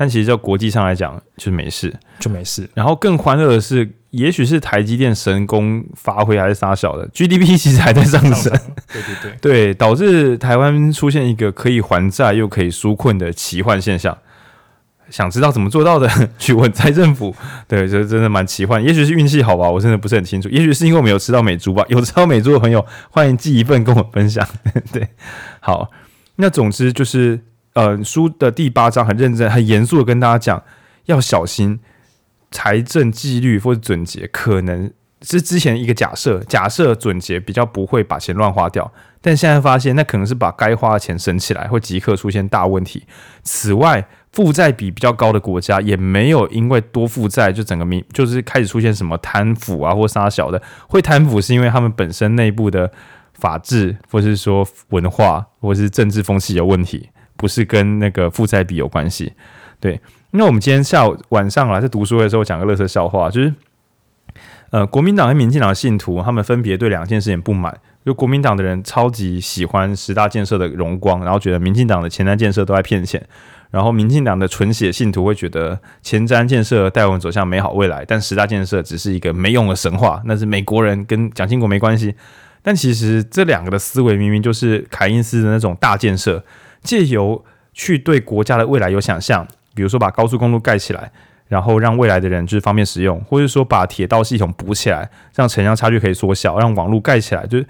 [0.00, 2.66] 但其实，在国际上来讲，就是没事，就没事。
[2.72, 8.50] 然后更欢乐的是，也许是台积电神功发挥，还是啥小的 GDP 其实还在上升。
[8.90, 14.16] 对对对，对，导致台湾出现一个可以还债又可以纾困的奇幻现象。
[15.10, 17.36] 想知道怎么做到的， 去问蔡政府。
[17.68, 18.82] 对，这真的蛮奇幻。
[18.82, 20.48] 也许是运气好吧，我真的不是很清楚。
[20.48, 21.84] 也许是因为我们有吃到美猪吧。
[21.88, 24.48] 有吃到美猪的朋友，欢迎寄一份跟我分享。
[24.94, 25.06] 对，
[25.60, 25.90] 好，
[26.36, 27.40] 那总之就是。
[27.74, 30.62] 呃，书的第八章很认真、很严肃的跟大家讲，
[31.04, 31.78] 要小心
[32.50, 34.92] 财政纪律或者准节，可能
[35.22, 43.04] 是之前一个假设，假设准节比较不会把钱乱花掉，但现在发现那可能是把该花的钱省起来，会即刻出现大问题。
[43.44, 52.90] 此外，负债比比较高的国家也没有因为多负债就整个民就是开始出现什么贪腐啊或杀小的，会贪腐是因为他们本身内部的
[53.34, 57.10] 法治，或是说文化或是政治风气有问题。
[57.40, 59.32] 不是跟那个负债比有关系，
[59.80, 59.98] 对。
[60.32, 63.52] 那我们今天下午晚上啊，在读书会的时候讲个乐色笑话，就是
[64.68, 67.76] 呃，国民党和民进党的信徒，他们分别对两件事情不满。
[68.04, 73.26] 就国民党的人超级喜欢十大建设的荣光，然后觉得民进党的前瞻建设都在骗钱。
[73.70, 82.14] 然后民进党的纯血信徒会觉得前瞻建设带我们走向美好未来，但十大建设只是一个没用的神话，那是美国人跟蒋经国没关系。
[82.62, 86.44] 但其实这两个的思维明明就是凯因斯的那种大建设。
[86.82, 91.10] 借由去对国家的未来有想象，比如说把高速公路盖起来，
[91.48, 97.46] 然后让未来的人就是方便使用，或者说把铁道系统补起来，让城乡差距可以缩小，让网络盖起来。
[97.46, 97.66] 就是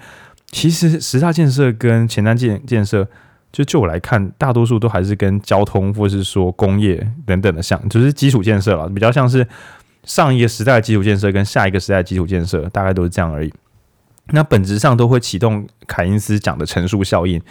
[0.47, 3.07] 其实十大建设跟前瞻建建设，
[3.51, 6.95] 就就我来看，大多数都还是跟交通或者是说工业
[7.25, 9.47] 等等的像，就是基础建设了，比较像是
[10.03, 13.53] 上一个时代的基础建设跟下一个时代的基础建设，大概都是这样而已。
[14.31, 17.41] 那本质上都会启动凯因斯讲的乘数效应。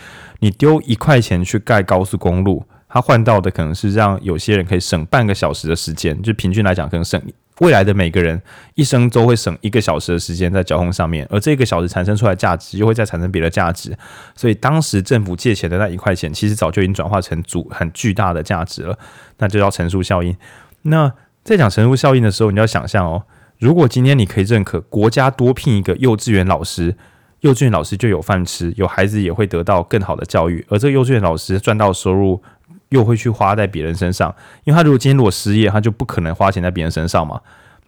[0.41, 7.21] 你丢一块钱去盖高速公路，它换到的可能是让有些人可以省半个小时的时间，就平均来讲，可能省
[7.59, 8.41] 未来的每个人
[8.75, 13.95] 一生都会省一个小时的时间在交通上面，而这个小时产生出来价值，又会再产生别的价值。
[14.35, 18.99] 所以当时政府借钱的那一块钱，其实早就已经转化成组很巨大的价值了，
[19.37, 20.35] 那就叫乘数效应。
[20.83, 21.13] 那
[21.45, 23.25] 在讲乘数效应的时候，你要想象哦。
[23.61, 26.97] 如果今天你可以认可国家多聘一个幼稚园老师，
[27.41, 32.43] 幼稚园老师就有饭吃，有孩子也会得到更好的教育，而这个幼稚园老师赚到收入
[32.89, 34.35] 又会去花在别人身上，
[34.65, 37.39] 因为他如果今天如果失业，他就不可能花钱在别人身上嘛。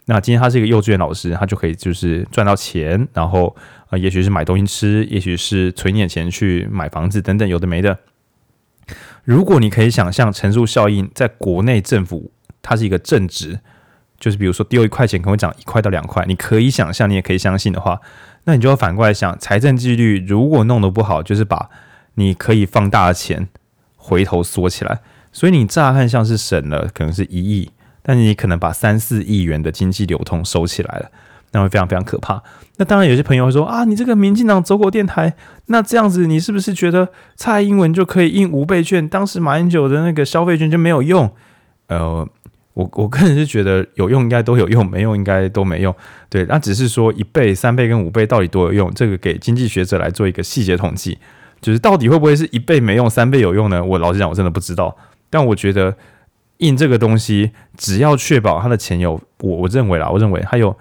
[0.05, 3.57] 那今天他是一个幼稚园老师，他就可以就是赚到钱，然后
[3.89, 7.99] 呃，也许是买东西吃，也许是存点钱去买房子等等，有的没的。
[9.25, 13.61] 如果你可以想象乘数效应在国内政府，它是一个正值。
[14.23, 18.01] 就是比如说丢一块钱可能会涨一块到两块，你可以想象，你也可以相信的话，
[18.45, 21.69] 那你就要反过来想，财政纪律如果弄得不好，就是把
[22.15, 23.49] 你可以放大的钱
[23.97, 25.01] 回头缩起来。
[25.33, 31.11] 所以你乍看像是省了可能是一亿，但你可能把三四亿元的经济流通收起来了。
[31.55, 32.43] 那会非常非常可怕。
[32.77, 35.35] 那当然，有些朋友会说啊，你这个民进党走狗电台，
[35.67, 39.07] 那这样子你是不是觉得蔡英文就可以印五倍券？
[39.07, 41.31] 当时马英九的那个消费券就没有用？
[41.89, 42.27] 呃，
[42.75, 45.95] 我我个人是觉得有用应该都有用，没用应该都没用。
[46.29, 48.93] 对，那只是说一倍、三倍跟五倍到底多有用？
[48.95, 51.19] 这个给经济学者来做一个细节统计，
[51.61, 53.85] 就是到底会不会是一倍没用，三倍有用呢？
[53.85, 54.97] 我老实讲，我真的不知道。
[55.29, 55.97] 但我觉得
[56.59, 60.77] 印这个东西，只要确保它的钱有，我我认为啦，我认为还有。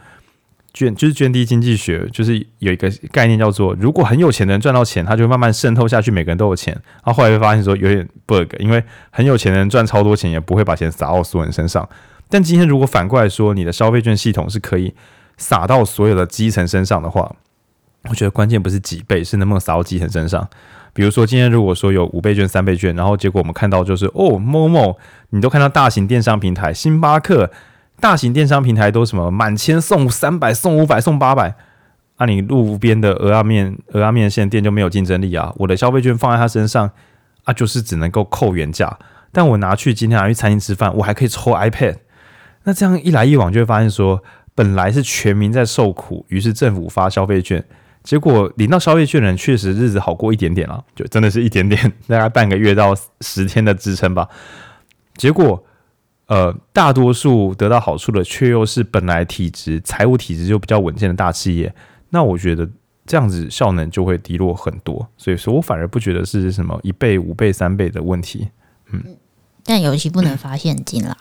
[0.74, 6.74] 捐就是捐滴经济学，就是有一个概念叫做，如果很有钱的人赚到钱，他就慢慢渗透下去，每个人都有钱。
[6.74, 11.88] 然后后来会发现说有点 bug，因为很有钱的人赚超多钱，也不会把钱撒到所有人身上。
[12.30, 14.94] 但今天如果反过来说，你的消费券系统是可以
[15.36, 17.36] 撒到所有的基层身上的话，
[18.10, 20.48] 我觉得关键不是几倍，是能不能撒到基层身上。
[20.94, 24.98] 比如说今天如果说有五倍券、三倍券，然后结果我们看到就是哦，某某，
[25.32, 27.52] 你都看到大型电商平台，星巴克。
[28.02, 31.54] 大型电商平台都什么满千送三百送五百送八百，
[32.18, 35.54] 啊，你路边的蚵仔面蚵仔面线店就没有竞争力啊！
[35.58, 36.90] 我的消费券放在他身上
[37.44, 38.98] 啊，就是只能够扣原价，
[39.32, 41.98] 但我拿去今天拿去餐厅吃饭，我还可以抽 iPad。
[42.64, 44.24] 那这样一来一往，就会发现说，
[44.56, 47.64] 本来是全民在受苦，于是政府发消费券，
[48.04, 51.80] 结果领到消费券的人确实日子好过一点点了，就真的是一点点，
[52.10, 54.28] 大概半个月到十天的支撑吧。
[55.16, 55.64] 结果。
[56.32, 61.76] 呃，大多数得到好处的，却又是本来体质、财务体质就比较稳健的大企业。
[62.12, 62.66] 那我觉得
[63.06, 65.06] 这样子效能就会低落很多。
[65.18, 68.48] 所以说我反而不觉得是什么一倍、五倍、三倍的问题。
[68.94, 69.04] 嗯，
[69.66, 71.18] 但尤其不能发现金啦。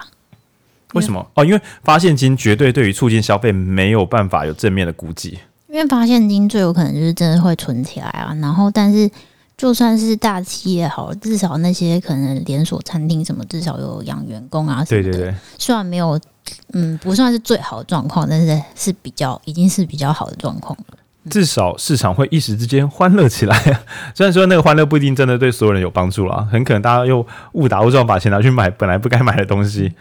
[0.94, 1.28] 为什么？
[1.34, 5.40] 哦，因为发现金绝对对于促进消费没有办法有正面的估计。
[5.66, 8.32] 因为发现金最有可能就是真的会存起来啊。
[8.40, 9.10] 然后，但是。
[9.60, 15.12] 就算是大企业好，至少那些可能连锁餐厅什么，至少有养员工啊什么的。
[15.12, 16.18] 对对对，虽然没有，
[16.72, 20.96] 嗯，不算是最好的状况，但是是比较已经是比较好的状况了。
[21.28, 23.82] 至少市场会一时之间欢乐起来啊！
[24.16, 29.92] 虽然说那个欢乐不一定真的对所有人有帮助啦，很可能大家又误打误撞把钱拿去买本来不该买的东西。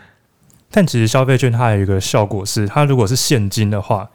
[0.72, 4.10] 但其实消费券它有一个效果是，它如果是现金的话。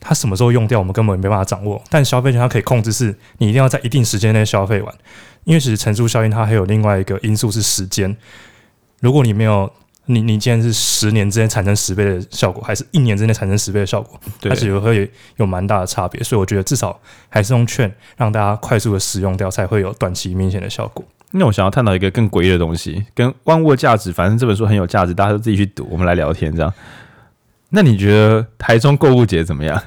[0.00, 1.80] 它什么时候用掉，我们根本没办法掌握。
[1.90, 4.94] 但消费券它可以控制，是你一定要在一定时间内消费完。
[5.44, 8.16] 因为其实乘数效应它还有另外一个因素是时间。
[9.00, 9.70] 如果你没有，
[10.06, 16.22] 你你既然是十年之间产生十倍的效果，还是一年之内产生十倍的效果，它其实会有蛮大的差别。
[16.22, 16.98] 所以我觉得至少
[17.28, 21.04] 还是用券让大家快速的使用掉，才会有短期明显的效果。
[21.32, 25.86] 那我想要探讨一个更诡异的东西，跟万物的价值，反正这本书很有价值，大家都自己去读。
[25.90, 26.74] 我们来聊天这样。
[27.70, 29.82] 那你觉得台中购物节怎么样？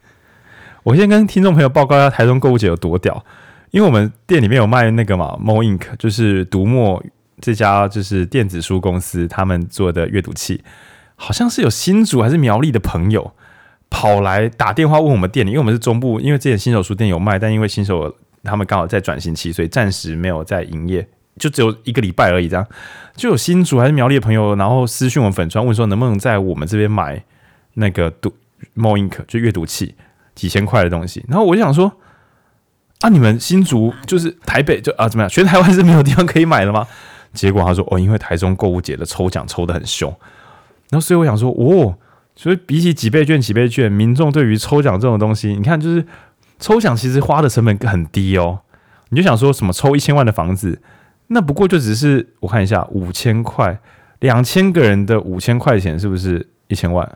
[0.84, 3.24] 我先跟听众朋友报告一下台中购物节有多屌，
[3.70, 7.02] 因为我们店里面有卖那个嘛，Mo Ink，就是读墨
[7.40, 10.62] 这家就是电子书公司他们做的阅读器，
[11.16, 13.32] 好像是有新竹还是苗栗的朋友
[13.88, 21.06] 跑来打电话问我们店里，因为我们是中部，因为之前新手书店有卖，但因为新手他们刚好在转型期，所以暂时没有在营业。
[21.40, 22.64] 就只有一个礼拜而已，这样
[23.16, 27.20] 就有新竹还是苗栗的朋友，然后私讯我们粉专问说能不能在我们这边买
[27.74, 28.32] 那个读
[28.76, 29.94] Mo Ink 就阅读器
[30.34, 31.90] 几千块的东西，然后我就想说
[33.00, 36.86] 啊，你们新竹就是台北就啊怎么样，全台湾是没有地方可以买的吗？
[37.32, 40.14] 结果他说哦，因为台中购物节的抽奖抽得很凶，
[40.90, 41.96] 然后所以我想说哦，
[42.36, 46.04] 所以比起几倍券几倍券，民众对于抽奖这种东西，你看就是
[46.58, 48.60] 抽奖其实花的成本很低哦，
[49.08, 50.80] 你就想说什么抽一千万的房子。
[51.32, 53.78] 那不过就只是我看一下五千块，
[54.18, 57.08] 两千个人的五千块钱是不是一千万？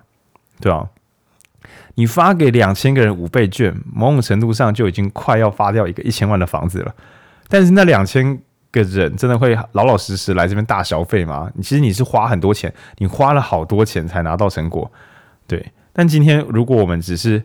[0.60, 0.88] 对啊，
[1.96, 6.94] 你发给两千个人五倍券，某种程度上就已经快要发掉一个一千万的房子了。
[7.48, 8.40] 但是那两千
[8.70, 11.50] 个人真的会老老实实来这边大消费吗？
[11.56, 14.88] 其实你是花很多钱，你花了好多钱才拿到成果。
[15.48, 17.42] 对，但今天如果我们只是。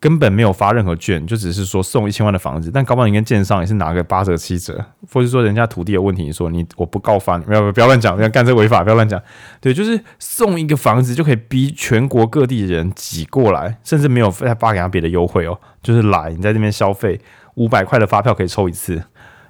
[0.00, 9.20] 根本没有发任何券，就只是说送一千万的房子，但搞不好你跟建商也是拿个八折七折，或者说人家土地有问题，你说你我不告发你，不要不要乱讲，不要干这违法，不要乱讲。
[9.60, 17.20] 对，就是送一个房子就可以逼全国各地的人挤过来，甚至没有再发给他别的优惠哦，就是来你在这边消费
[17.54, 19.02] 五百块的发票可以抽一次，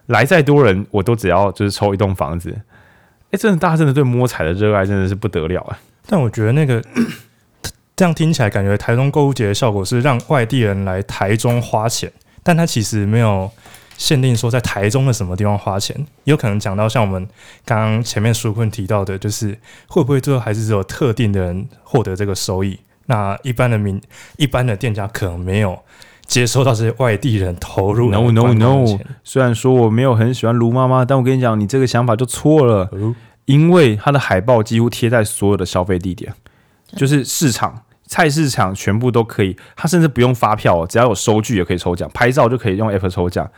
[0.07, 2.57] 来再多人我都只要就是抽一栋房子。
[3.31, 5.79] 哎，真的大家真的对摸彩的热爱真的是不得了啊！
[6.07, 6.83] 但我觉得那个。
[7.99, 12.13] 这样听起来，感觉台中购物节的效果是让外地人来台中花钱，
[12.45, 13.51] 但他其实没有
[13.97, 17.29] 限定说在台中的什么地方花钱，有可能讲到像我们
[17.65, 22.79] 刚刚前面书坤提到的，就是会不会最后还是只有特定的人获得这个收益？
[23.07, 24.01] 那一般的民、
[24.37, 25.77] 一般的店家可能没有
[26.25, 28.13] 接收到这些外地人投入。
[28.13, 28.97] No no no！
[29.25, 32.89] 虽然说我没有很喜欢卢妈妈，但我跟你讲，你这个想法就错了，
[33.47, 36.33] 因为它的海报几乎贴在所有的消费地点，
[36.95, 37.83] 就是市场。
[38.09, 43.49] 菜市场全部都可以，他甚至不用发票，只要有收据也可以抽奖，拍照就可以用 App 抽奖，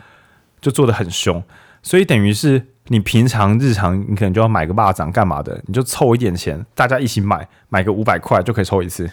[0.60, 1.42] 就做得很凶。
[1.82, 9.10] 所以等于是你平常日常你可能就要买个巴掌干嘛的，你就凑一点钱，大家一起买，买个五百块就可以抽一次。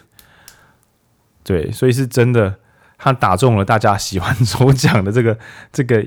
[1.43, 2.55] 对，所以是真的，
[2.97, 5.37] 他打中了大家喜欢抽奖的这个
[5.71, 6.05] 这个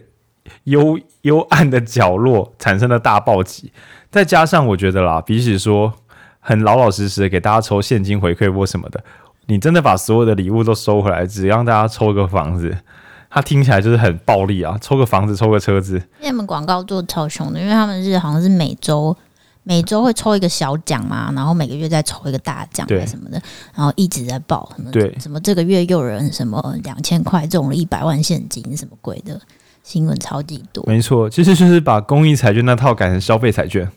[0.65, 3.73] 幽幽暗的角落，产生了大暴击。
[4.11, 5.95] 再加上我觉得啦，比起说
[6.51, 9.01] 很老老实实的给大家抽现金回馈或什么的，
[9.47, 12.77] 你真的把所有的礼物都收回来，只让大家抽个房子，
[13.31, 14.77] 他听起来就是很暴力啊！
[14.81, 16.03] 抽个房子，抽个车子。
[16.21, 19.17] 他们广告做超凶的，因为他们是好像是每周
[19.63, 23.41] 每周会抽一个小奖嘛，然后每个月再抽一个大奖什么的，
[23.73, 29.41] 然后一直在报什么对什么这个月又有人什么两千块中了一百万现金什么鬼的
[29.85, 30.83] 新闻超级多。
[30.89, 33.89] 没错，其实就是把公益彩券那套改成消费彩券，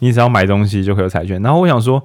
[0.00, 1.40] 你只要买东西就可以有彩券。
[1.42, 2.04] 然后我想说，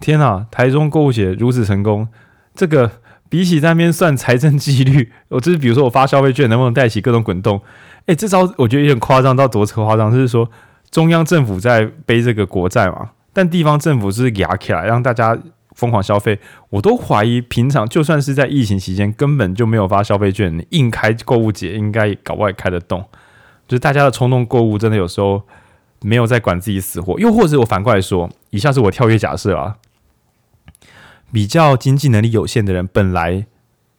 [0.00, 2.08] 天哪，台中购物节如此成功，
[2.54, 2.90] 这个。
[3.30, 7.60] 比起在那边算财政纪律， 我就是比如说我发消费券能不能带起各种滚动？
[8.06, 10.48] 哎，这招我觉得有点夸张到多夸张，就是说
[10.92, 15.36] 中央政府在背这个国债嘛，但地方政府是压起来让大家
[15.74, 16.38] 疯狂消费。
[16.70, 23.04] 我都怀疑平常就算是在疫情期间根本就没有发消费券，硬开购物节应该搞不好也开得动。
[23.66, 25.42] 就是大家的冲动购物真的有时候
[26.04, 29.76] 没有在管自己死活，又或者我反过来说，以下是我跳跃假设啊。
[31.32, 33.46] 比较经济能力有限的人，本来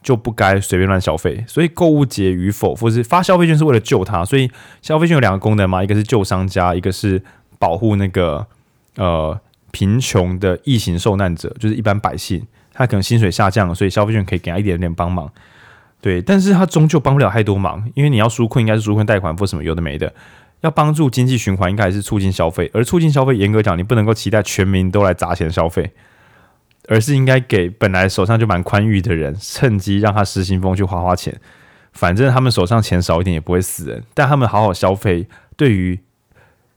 [0.02, 1.44] 就不该随便乱消费。
[1.48, 4.24] 所以购物节与否，或是发消费券是为了救他。
[4.24, 4.50] 所以
[4.82, 7.22] 消费券有两个功能嘛，一个是救商家，一个是
[7.60, 8.46] 保护那个
[8.96, 9.38] 呃
[9.72, 12.46] 贫穷的异形受难者，就是一般百姓。
[12.72, 15.30] 他可能薪水下降，所以消费券可以给他一点点帮忙。
[16.02, 20.14] 对，但是他终究帮不了太多忙，因为你要纾困，应该是纾困贷款或什么有的没的。
[20.66, 22.70] 要帮助经济循环，应该还是促进消费。
[22.74, 25.92] 而促进消费，严格讲，你不能够期待全民都来砸钱消费。
[26.88, 31.36] 而是应该给本来手上就蛮宽裕的人，趁机让他失心疯去花花钱，
[31.94, 34.04] 反正他们手上钱少一点也不会死人。
[34.14, 36.00] 但他们好好消费，对于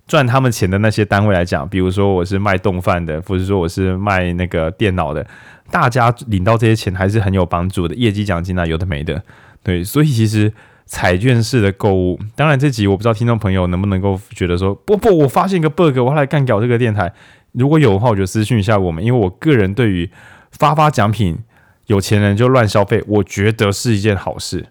[0.06, 5.26] 赚他们钱的那些单位来讲，比如说我是卖冻饭的，或者说我是卖那个电脑的，
[5.70, 9.22] 大家领到这些钱还是很有帮助的，业绩奖金啊，有的没的。
[9.62, 10.50] 对，所以其实
[10.88, 17.12] 彩券式的购物，当然这集我不知道听众朋友能不能够觉得说，不不，我发现一个 bug，我要来干掉这个电台。
[17.52, 20.10] 如果有的话，我就私讯一下我们，因为我个人对于
[20.50, 21.38] 发发奖品，
[21.86, 24.68] 有钱人就乱消费，我觉得是一件好事。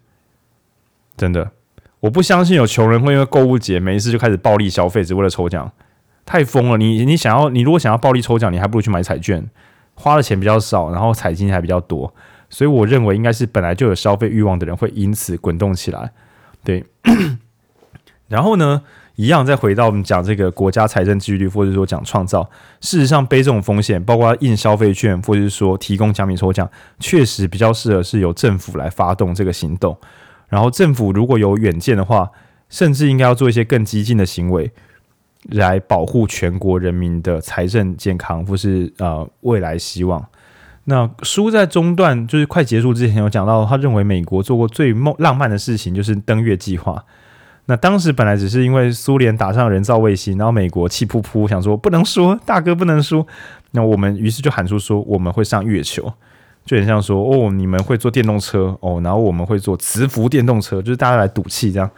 [1.15, 1.51] 真的，
[1.99, 5.71] 我不相信有穷人会因为购物节没事就开始暴力消费，只为了抽奖，
[6.25, 6.77] 太疯了。
[6.77, 9.47] 你你想要，你如果想要暴力抽奖，你还不如去买彩券，
[9.93, 12.11] 花的钱比较少，然后彩金还比较多。
[12.49, 16.11] 所以我认为应该是本来就有消费欲望的人会因此滚动起来。
[16.63, 16.85] 对，
[18.27, 18.83] 然后呢？
[19.19, 22.47] 一样，再回到我们讲这个国家财政纪律，或者说讲创造，
[22.81, 26.69] 事实上背这种风险，包括印消费券，或者是说提供奖品抽奖，
[26.99, 29.97] 确实比较适合是由政府来发动这个行动。
[30.49, 32.29] 然后政府如果有远见的话，
[32.69, 34.71] 甚至应该要做一些更激进的行为，
[35.49, 40.23] 来保护全国人民的财政健康，或是呃未来希望。
[40.89, 47.03] 那书在中段就是快结束之前有讲到，他认为美国做过最梦浪漫的事情就是登月计划。
[47.65, 53.27] 那当时本来只是因为苏联打上人造卫星，然后美国气噗噗想说不能输，大哥不能输。
[53.71, 56.13] 那我们于是就喊出说我们会上月球，
[56.63, 61.91] 就很像说哦，你们会坐电动车哦，然后我们会坐磁浮电动车，就是大家来赌气这样。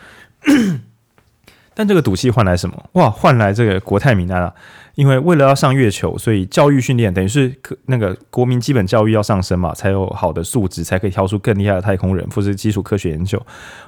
[1.80, 2.90] 但这个赌气换来什么？
[2.92, 4.54] 哇，换来这个国泰民安啊！
[4.96, 7.56] 因为为了要上月球，所以教育训练等于是
[7.86, 13.42] 那个国民基本教育要上升嘛，才有好的素质，才可以挑出更厉害的太空人，或是基础科学研究。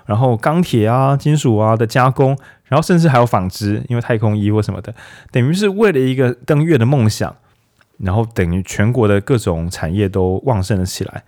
[0.06, 2.30] 然后钢铁啊、金属啊的加工，
[2.64, 4.96] 然后甚至还有纺织，因为太空衣或什么的，
[5.30, 7.36] 等于是为了一个登月的梦想，
[7.98, 11.26] 然后等于全国的各种产业都旺盛了起来。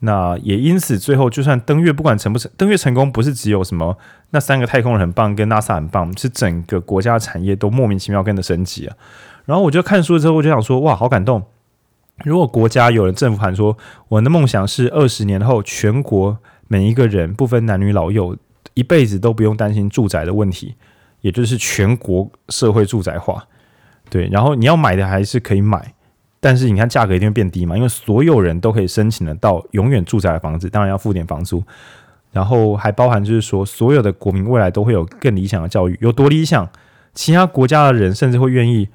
[0.00, 3.96] 那也因此，最后就算登月，不管成不成，登月成功不是只有什么
[4.30, 8.96] 那三个太空人很棒，跟 NASA 很棒，是整个国家产业都莫名其妙跟着升级啊。
[9.46, 11.42] 然后我就看书之后，我就想说，哇，好感动！
[12.24, 13.76] 如果国家有人政府喊说，
[14.08, 16.38] 我的梦想是二十年后全国
[16.68, 18.36] 每一个人不分男女老幼，
[18.74, 20.74] 一辈子都不用担心住宅的问题，
[21.22, 23.46] 也就是全国社会住宅化。
[24.10, 25.94] 对，然后你要买的还是可以买。
[26.40, 27.76] 但是你看，价格一定会变低嘛？
[27.76, 31.62] 因为所有人都可以申请得到永远住宅的房子，当然要付点房租。
[32.32, 36.68] 然后还包含就是说，所有的国民未来都会有更理想的教育，有多理想？
[37.14, 38.86] 其他国家的人甚至会愿意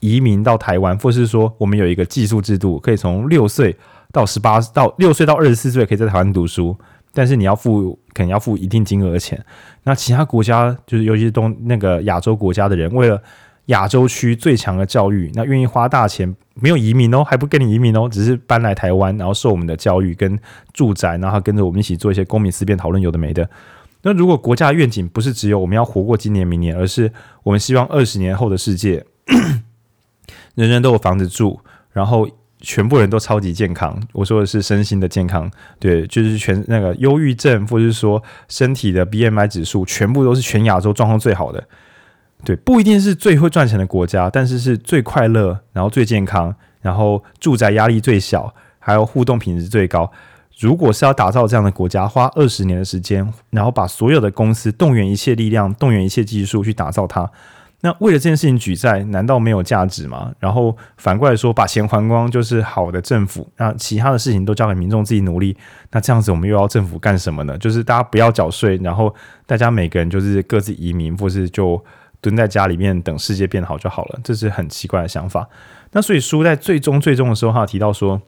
[0.00, 3.74] 移民到台湾，或是说我们有一个寄宿制度，可以从六岁
[4.12, 6.76] 到十八到六岁到二十四岁可以在台湾读书，
[7.14, 9.42] 但是你要付，可能要付一定金额的钱。
[9.84, 13.22] 那其他国家就是尤其是东那个亚洲国家的人，为了
[13.70, 20.38] 亚洲区最强的教育，那愿意花大钱，没有移民哦，还不跟你移民哦，只是搬来台湾，然后受我们的教育跟
[20.72, 23.48] 住宅，然后跟着我们一起做一些公民思辨讨论，有的没的。
[24.02, 27.12] 那如果国家愿景不是只有我们要活过今年明年，而是
[27.42, 29.04] 我们希望二十年后的世界，
[30.56, 31.60] 人人都有房子住，
[31.92, 32.28] 然后
[32.60, 34.02] 全部人都超级健康。
[34.12, 41.62] 我说的是身心的健康，对，就是全那个忧郁症，或者是说身体的 BMI 指数，全部都是全亚洲状况最好的。
[42.44, 50.10] 对，不一定是最会赚钱的国家，但是是最快乐，然后最健康，然后住宅压力最小，还有互动品质最高。
[50.58, 57.30] 如果是要打造这样的国家，花二十年的时间，然后把所有的公司动员一切力量，动员一切技术去打造它，
[57.80, 60.32] 那为了这件事情举债，难道没有价值吗？
[60.38, 65.56] 然后反过来说，把钱还光就是好的政府，那其他的事情都交给民众自己努力。
[65.92, 67.56] 那这样子，我们又要政府干什么呢？
[67.56, 69.14] 就是大家不要缴税，然后
[69.46, 71.82] 大家每个人就是各自移民，或是就。
[72.20, 75.48] 蹲在家里面等世界变好就好了，这是很奇怪的想法。
[75.92, 78.20] 那所以书在最终最终的时候，他有提到说，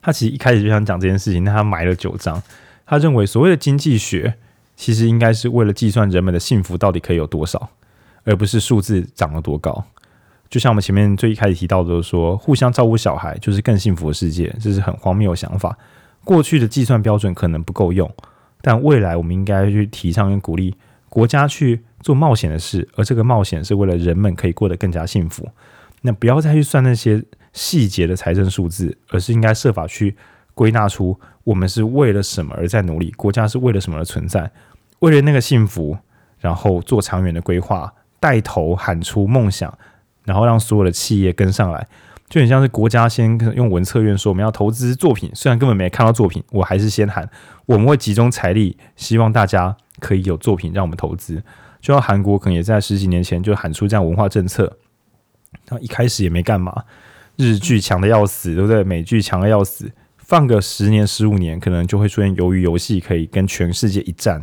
[0.00, 2.40] 他其实一开始就想讲这件事情，但他埋了九章。
[2.86, 4.34] 他认为所谓的经济学，
[4.76, 7.70] 其实应该是为了计算人们的幸福到底可以有多少，
[8.24, 9.84] 而不是数字长了多高。
[10.50, 15.76] 就像我们前面最一开始提到的，说互相照顾小孩就是更幸福的世界，这是很荒谬的想法。
[16.22, 18.08] 过去的计算标准可能不够用，
[18.60, 20.76] 但未来我们应该去提倡跟鼓励
[21.08, 21.82] 国家去。
[22.02, 25.48] 做冒险的事，而这个冒险是为了人们可以过得更加幸福。
[26.02, 27.22] 那不要再去算那些
[27.52, 30.16] 细节的财政数字，而是应该设法去
[30.52, 34.50] 归纳出我们是为了什么而在努力，国家是为了什么而存在，
[34.98, 35.96] 为了那个幸福，
[36.40, 39.78] 然后做长远的规划，带头喊出梦想，
[40.24, 41.86] 然后让所有的企业跟上来，
[42.28, 47.30] 就很像是国家先用文策院说我们要投资作品，虽然根本没看到作品，我还是先喊
[47.66, 51.44] 我们会集中财力，希望大家可以有作品让我们投资。
[51.82, 54.78] 就像韩国可能也在十几年前就喊出这样文化政策，
[55.68, 56.84] 那一开始也没干嘛，
[57.36, 58.84] 日剧强的要死，对不对？
[58.84, 64.42] 美剧强的要死，放个十年十五年，可能就会出现鱿鱼游戏可以跟全世界一战。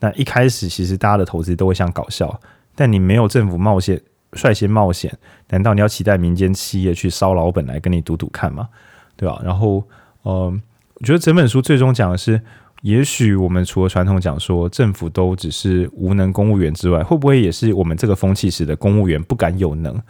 [0.00, 2.40] 那一开始其实大家的投资都会想搞笑，
[2.74, 4.00] 但你没有政府冒险
[4.32, 5.16] 率先冒险，
[5.50, 8.68] 难道你要期待民间企业去烧老本来跟你赌赌看吗？
[9.14, 9.40] 对吧？
[9.44, 9.84] 然后，
[10.22, 10.52] 呃，
[10.94, 12.42] 我觉得整本书最终讲的是。
[12.82, 20.00] 也许我们除了传统讲说政府都只是无能公务员之外，会不会也是我们这个风气使得公务员不敢有能？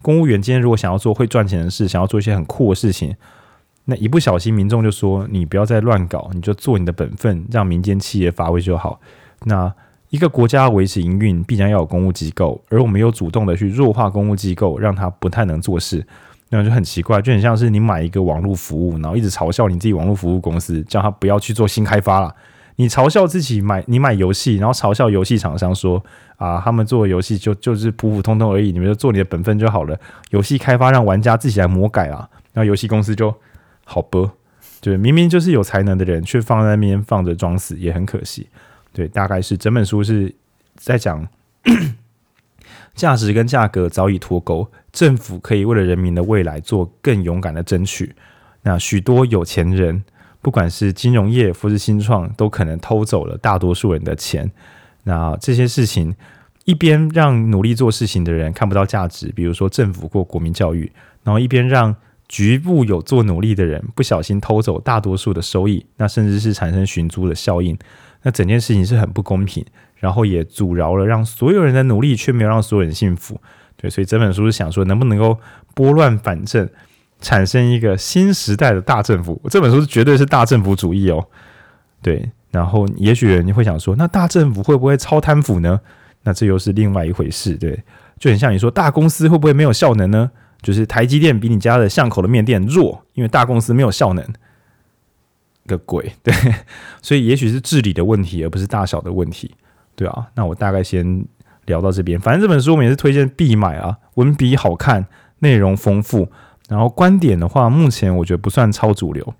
[0.00, 3.14] 公务员今天如果想要做会赚钱的事，想要做一些很酷的事情，
[3.86, 9.00] 那一不小心民众就说你不要再乱搞，你就做你的本分，让民间企业发挥就好。
[9.44, 9.72] 那
[10.10, 16.06] 一个国家维持营运，必然要有公务机构，而我们又主动的去弱化公务机构，让它不太能做事。
[16.52, 22.34] 那就很奇怪，就很像是你买一个网络服务，然后一直嘲笑你自己网络服务公司，叫他不要去做新开发了。
[22.74, 26.02] 你嘲笑自己买你买游戏，然后嘲笑游戏厂商说
[26.36, 29.96] 啊，他们做游戏就就是普普通通而已，你们就做你的本分就好了。
[30.30, 33.32] 游戏开发让玩家自己来魔改啊，那游戏公司就
[33.84, 34.32] 好吧，
[34.80, 38.48] 对，明明就是有才能的人，却放在那边放着装死，也很可惜。
[38.92, 40.34] 对，大概是整本书是
[40.74, 41.28] 在讲。
[42.94, 48.14] 价值跟价格早已脱钩，政府可以为了人民的未来做更勇敢的争取。
[48.62, 50.04] 那许多有钱人，
[50.40, 54.50] 不管是金融业或是新创，都可能偷走了大多数人的钱。
[55.04, 56.14] 那这些事情，
[56.64, 60.90] 一边让努力做事情的人看不到价值，比如说政府或国民教育，
[61.22, 61.94] 然后一边让
[62.28, 67.78] 局部有做努力的人不小心偷走大多数的收益，那甚至是产生寻租的效应。
[68.22, 69.64] 那整件事情是很不公平。
[69.96, 73.38] 然后也阻挠了让所有人的努力，却没有让所有人幸福。
[73.80, 75.38] 对，所以整本书是想说，能不能够
[75.74, 76.68] 拨乱反正，
[77.20, 79.40] 产生一个新时代的大政府？
[79.48, 81.26] 这本书是绝对是大政府主义哦。
[82.02, 85.80] 对，然后也许你会想说，那大政府会不会超贪腐呢？
[86.24, 87.54] 那这又是另外一回事。
[87.54, 87.82] 对，
[88.18, 90.30] 就很像你说，大公司会不会没有效能呢？
[90.60, 94.22] 就是台积电比你家的巷口的面店弱，因为大公司没有效能。
[95.66, 96.34] 个鬼，对，
[97.00, 99.54] 所以也许是治理的问题，而不是大小的问题。
[99.94, 101.24] 对啊，那我大概先
[101.70, 102.20] 聊到这边。
[102.20, 105.06] 反正这本书我们也是推荐必买啊，文笔好看，
[105.38, 106.28] 内容丰富，
[106.68, 109.34] 然后观点的话，目前我觉得不算超主流。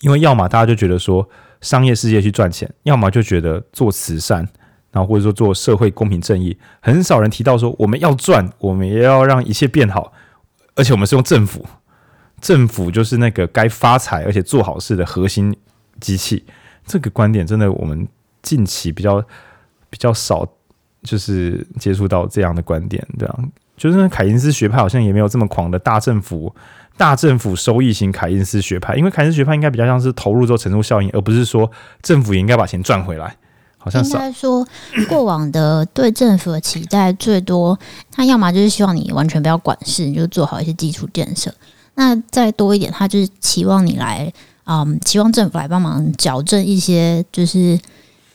[0.00, 1.28] 因为要么大家就觉得说
[1.60, 4.48] 商业世界去赚钱，要么就觉得做慈善，
[4.90, 10.12] 然后或者说做社会公平正义，很少人提到说我们要赚，我们也要让一切变好，
[10.74, 11.64] 而且我们是用政府，
[12.40, 15.54] 政府就是那个该发财而且做好事的核心
[16.00, 16.44] 机器。
[16.84, 18.08] 这个观点真的我们。
[18.42, 19.22] 近期比较
[19.90, 20.48] 比较少，
[21.02, 23.38] 就是接触到这样的观点，对啊，
[23.76, 26.54] 就是凯因斯学派好像也没有这么狂的大政府、
[26.96, 31.70] 大政府收益型凯因斯学派，因为凯因斯学派应该比较像是投入之后乘数效应，而不是说
[32.02, 33.36] 政府也应该把钱赚回来。
[33.82, 34.62] 好像应该说，
[35.08, 37.78] 过往的对政府的期待最多，
[38.12, 41.50] 他要么就是希望你完全不要管事，你就做好一些基础建设。
[41.94, 44.30] 那再多一点，他就是期望你来，
[44.66, 47.80] 嗯，期望政府来帮忙矫正一些，就是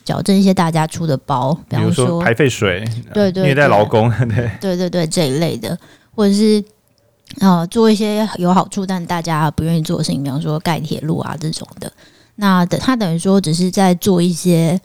[0.05, 4.09] 矫正一些大家出的包，比方说，说排废水，对，对对，虐待劳工，
[4.61, 5.77] 对对对对这一类的，
[6.15, 6.63] 或者是
[7.41, 11.91] 呃做一些有好处但大家不愿意做的事情，比方说盖铁路啊这种的。
[12.35, 14.79] 那等他等于说只是在做一些。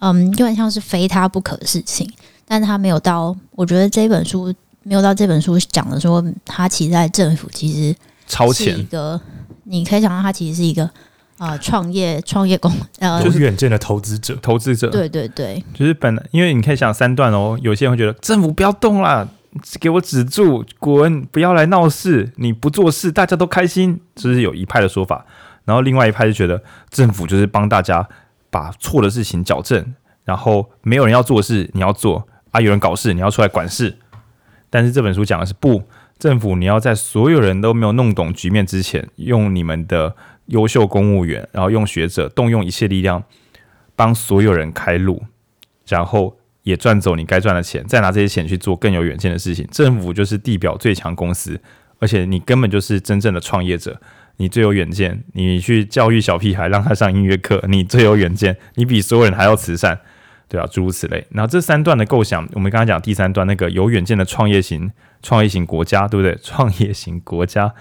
[0.00, 2.06] 嗯，有点像是非他不可的事情，
[2.46, 3.34] 但是他没有到。
[3.52, 4.52] 我觉得这本书
[4.82, 7.96] 没有到这本书讲的说，他其实在政府其实
[8.26, 9.18] 超前一个，
[9.62, 10.90] 你可以想到他其实是一个
[11.38, 19.28] 啊创业创业公呃就是远见的投资者投资者，对对对，就是本来因为你可以想三段哦，有些人会觉得政府不要动啦，
[19.80, 25.24] 给我止住，滚，不要来闹事，你不做事大家都开心，这是有一派的说法，
[25.64, 28.08] 然后另外一派就觉得政府就是帮大家。
[28.50, 29.84] 把错的事情矫正，
[30.22, 32.60] 然后没有人要做事，你要做啊！
[32.60, 33.96] 有人搞事，你要出来管事。
[34.70, 35.82] 但是这本书讲的是不，
[36.20, 40.14] 政府你要在所有人都没有弄懂局面之前，用你们的
[40.46, 43.22] 优秀公务员，然后用学者，动用一切力量，
[43.96, 45.22] 帮所有人开路，
[45.88, 49.66] 然后也赚走你该赚的钱，再拿这些钱去做更有远见的事情。
[49.70, 51.60] 政府就是地表最强公司，
[51.98, 54.00] 而且你根本就是真正的创业者。
[54.36, 59.96] 你最有远见，你去教育小屁孩，让他上音乐课，你最有远见，你比所有人还要慈善，
[60.48, 61.24] 对啊，诸如此类。
[61.30, 64.90] 然后这三段的构想，我们刚刚讲第三段那个有远见的创业型
[65.22, 66.36] 创业型国家，对不对？
[66.42, 67.72] 创业型国家，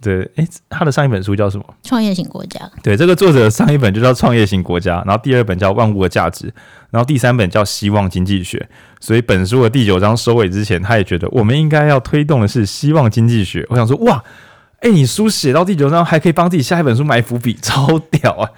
[0.00, 1.64] 对，诶，他的上一本书叫什么？
[1.82, 2.60] 创业型国家。
[2.82, 6.52] 对，这个作者上一本就叫创业型国家，然后第二本叫万物的价值，
[6.90, 8.68] 然后第三本叫希望经济学。
[9.00, 13.66] 所以本书的第九章收尾之前，他也觉得我们应该要推动的是希望经济学。
[13.70, 14.22] 我想说，哇。
[14.80, 18.48] 哎，你书写到第九章还可以帮自己下一本书埋伏笔，超屌啊！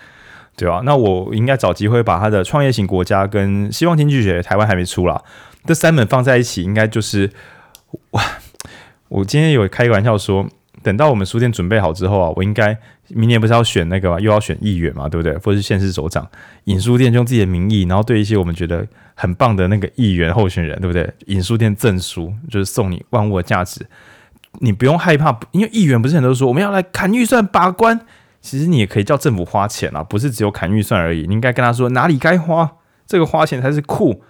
[0.55, 5.18] 对啊，那我应该找机会把他的创业型国家跟希望经济学，台湾还没出啦，
[5.64, 7.30] 这三本放在一起，应该就是
[8.11, 8.22] 哇！
[9.09, 10.47] 我今天有开一个玩笑说，
[10.83, 12.76] 等到我们书店准备好之后啊，我应该
[13.09, 14.20] 明年不是要选那个吗？
[14.20, 15.37] 又要选议员嘛，对不对？
[15.39, 16.28] 或者是县市首长，
[16.64, 21.12] 尹书店用自己的名义，然后对一些我们觉得很棒的那个议员候选人，对不对？
[21.26, 23.87] 尹书店赠书，就是送你万物的价值。
[24.61, 28.01] 你不用害怕，因为议员不是很多说我们要来砍预算把关，
[28.41, 31.26] 其实你也可以叫政府花钱啊，不是只有砍预算而已。
[31.26, 32.68] 你应该跟他说哪里该花，
[33.07, 34.22] 这个花钱才是酷，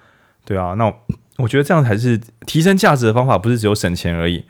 [0.44, 0.74] 对啊。
[0.74, 0.92] 那
[1.38, 4.44] 我觉得这样才是提升价值的方法，不是只有省钱而已。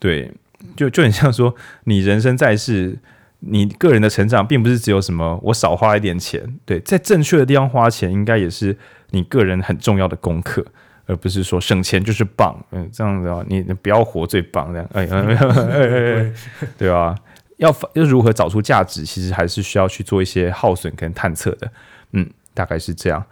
[0.00, 0.32] 对，
[0.76, 1.54] 就就很像说
[1.84, 2.98] 你人生在世，
[3.40, 8.76] 你个人的成长并不是只有什么我少花一点钱，对，在正确的地方花钱，应该也是
[9.10, 10.64] 你个人很重要的功课。
[11.04, 16.32] 而不是说省钱就是棒，嗯，这样子啊，你不要活最棒这样，哎，哎，哎，哎，
[16.78, 17.12] 对吧？
[17.56, 21.68] 要要如何找出价值，其实还是需要去做一些耗损跟探测的，
[22.12, 23.22] 嗯，大概是这样。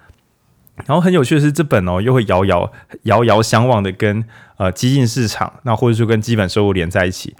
[0.86, 2.72] 然后很有趣的是，这本哦又会遥遥
[3.02, 4.24] 遥遥相望的跟
[4.56, 7.34] 呃基金市场，那或者说跟基本收入连在一起，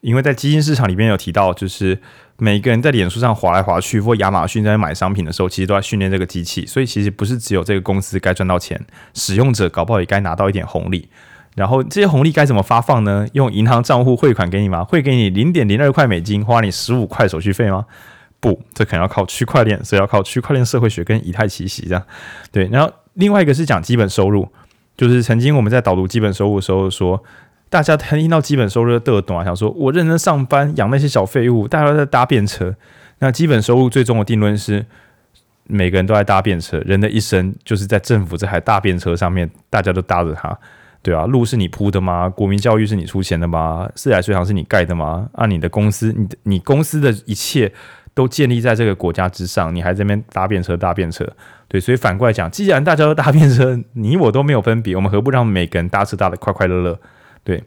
[0.00, 2.00] 因为在基金市场里面有提到，就是。
[2.36, 6.66] 每个人在脸书上滑来滑去，或亚马逊在买商品的时候，其实都在训练这个机器。
[6.66, 8.84] 所以其实不是只有这个公司该赚到钱，
[9.14, 11.08] 使用者搞不好也该拿到一点红利。
[11.54, 13.24] 然后这些红利该怎么发放呢？
[13.34, 14.82] 用银行账户汇款给你吗？
[14.82, 17.86] 会给你零点零二块美金，花你十五块手续费吗？
[18.44, 22.02] 不，这可能要靠区块链，所以要靠区块链社会学跟以太奇袭这样。
[22.52, 24.46] 对，然后另外一个是讲基本收入，
[24.98, 27.24] 就是曾经我们在导读基本收入的时候说。
[27.70, 32.72] 大家听到基本收入的懂啊，想说我认真上班养那些小废物，大家都在搭便车。
[33.18, 34.86] 那基本收入最终的定论是，
[35.64, 40.56] 每个人都在搭便车，人的一生就是在政府这台大便车上面，大家都搭着它，
[41.02, 42.28] 对啊，路是你铺的吗？
[42.28, 43.90] 国民教育是你出钱的吗？
[43.96, 45.28] 自来水厂是你盖的吗？
[45.32, 47.72] 啊，你的公司，你的你公司的一切
[48.14, 51.28] 都建立在这个国家之上，你还在这边搭便车搭便车，
[51.66, 56.96] 对，所以反过来讲，既然大家都搭便车，你我都没有分别，我们何不让每个人搭车搭得快快乐乐？
[57.42, 57.60] 对，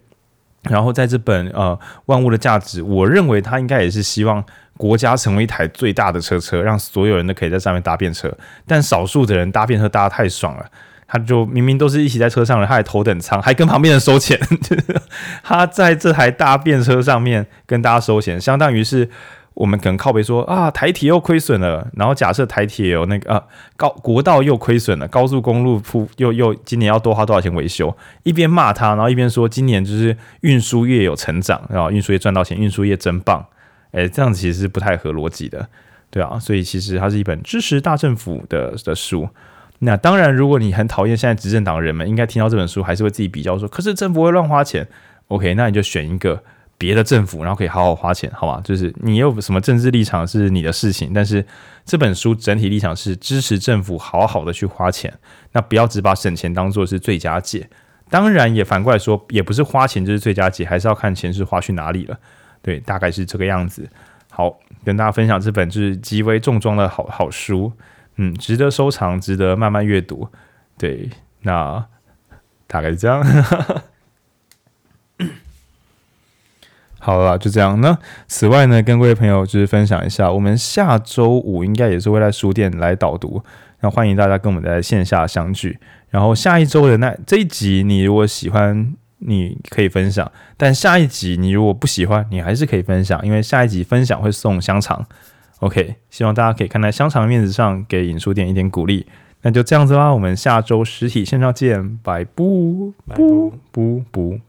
[0.64, 4.42] 然后在这本呃万物的价值，我认为他应该也是希望
[4.78, 8.34] 国家成为一台最大的车车，让所有人都可以在上面搭便车。
[8.66, 10.66] 但少数的人搭便车搭得太爽了，
[11.06, 14.40] 他就明明都是一起在车上的，他还头等舱，还跟旁边人收钱。
[15.44, 19.10] 他在这台大便车上面跟大家收钱，相当于是。
[19.58, 21.88] 我们可能靠北说啊，台铁又亏损了。
[21.94, 23.44] 然后假设台铁有那个啊
[23.76, 27.96] 高国道又亏损了，高速公路铺又又今年要多花多少钱维修？
[28.22, 33.44] 一边骂他，然后一边说今年就是运输业有成长，然后运输业赚到钱，运输业真棒。
[33.94, 35.68] 诶，这样子其实是不太合逻辑的，
[36.12, 36.38] 对啊。
[36.38, 39.28] 所以其实它是一本支持大政府的的书。
[39.80, 44.88] 那当然，如果你很讨厌现在执政党人们，应该听到这本书还是会自己比较说，可是政府会乱花钱。
[45.30, 46.44] OK，那你就选一个。
[46.78, 48.62] 别的政府，然后可以好好花钱，好吧？
[48.64, 51.46] 就是你有什么政治立场是你的事情，但是
[51.86, 55.14] 这本书整体立场是支持政府好好的去花钱，
[55.54, 57.68] 那不要只把省钱当做是最佳解。
[58.10, 62.18] 当然也反过来说，也不是花钱就是最佳解，还是要看钱是花去哪里了。
[62.62, 63.90] 对，大概是这个样子。
[64.30, 67.72] 好，跟大家分享这本就是极为重装的好好书，
[68.16, 70.28] 嗯，值得收藏，值得慢慢阅读。
[70.78, 71.10] 对，
[71.42, 71.84] 那
[72.68, 73.22] 大概是这样。
[77.08, 77.80] 好了，就这样。
[77.80, 77.98] 那
[78.28, 83.42] 此外呢，跟各位朋友就是分享一下，我们下周五应该也是会在书店来导读，
[83.80, 85.80] 那欢迎大家跟我们在线下相聚。
[86.10, 95.06] 然后下一周的那这一集，你如果喜欢，你可以分享；但下一集你如果不喜欢，你还是可以分享，因为下一集分享会送香肠。
[95.60, 99.08] OK，希望大家可以看在香肠的面子上，给影书店一点鼓励。
[99.44, 104.47] 那就这样子啦，我们下周实体线上见，拜不不不不拜。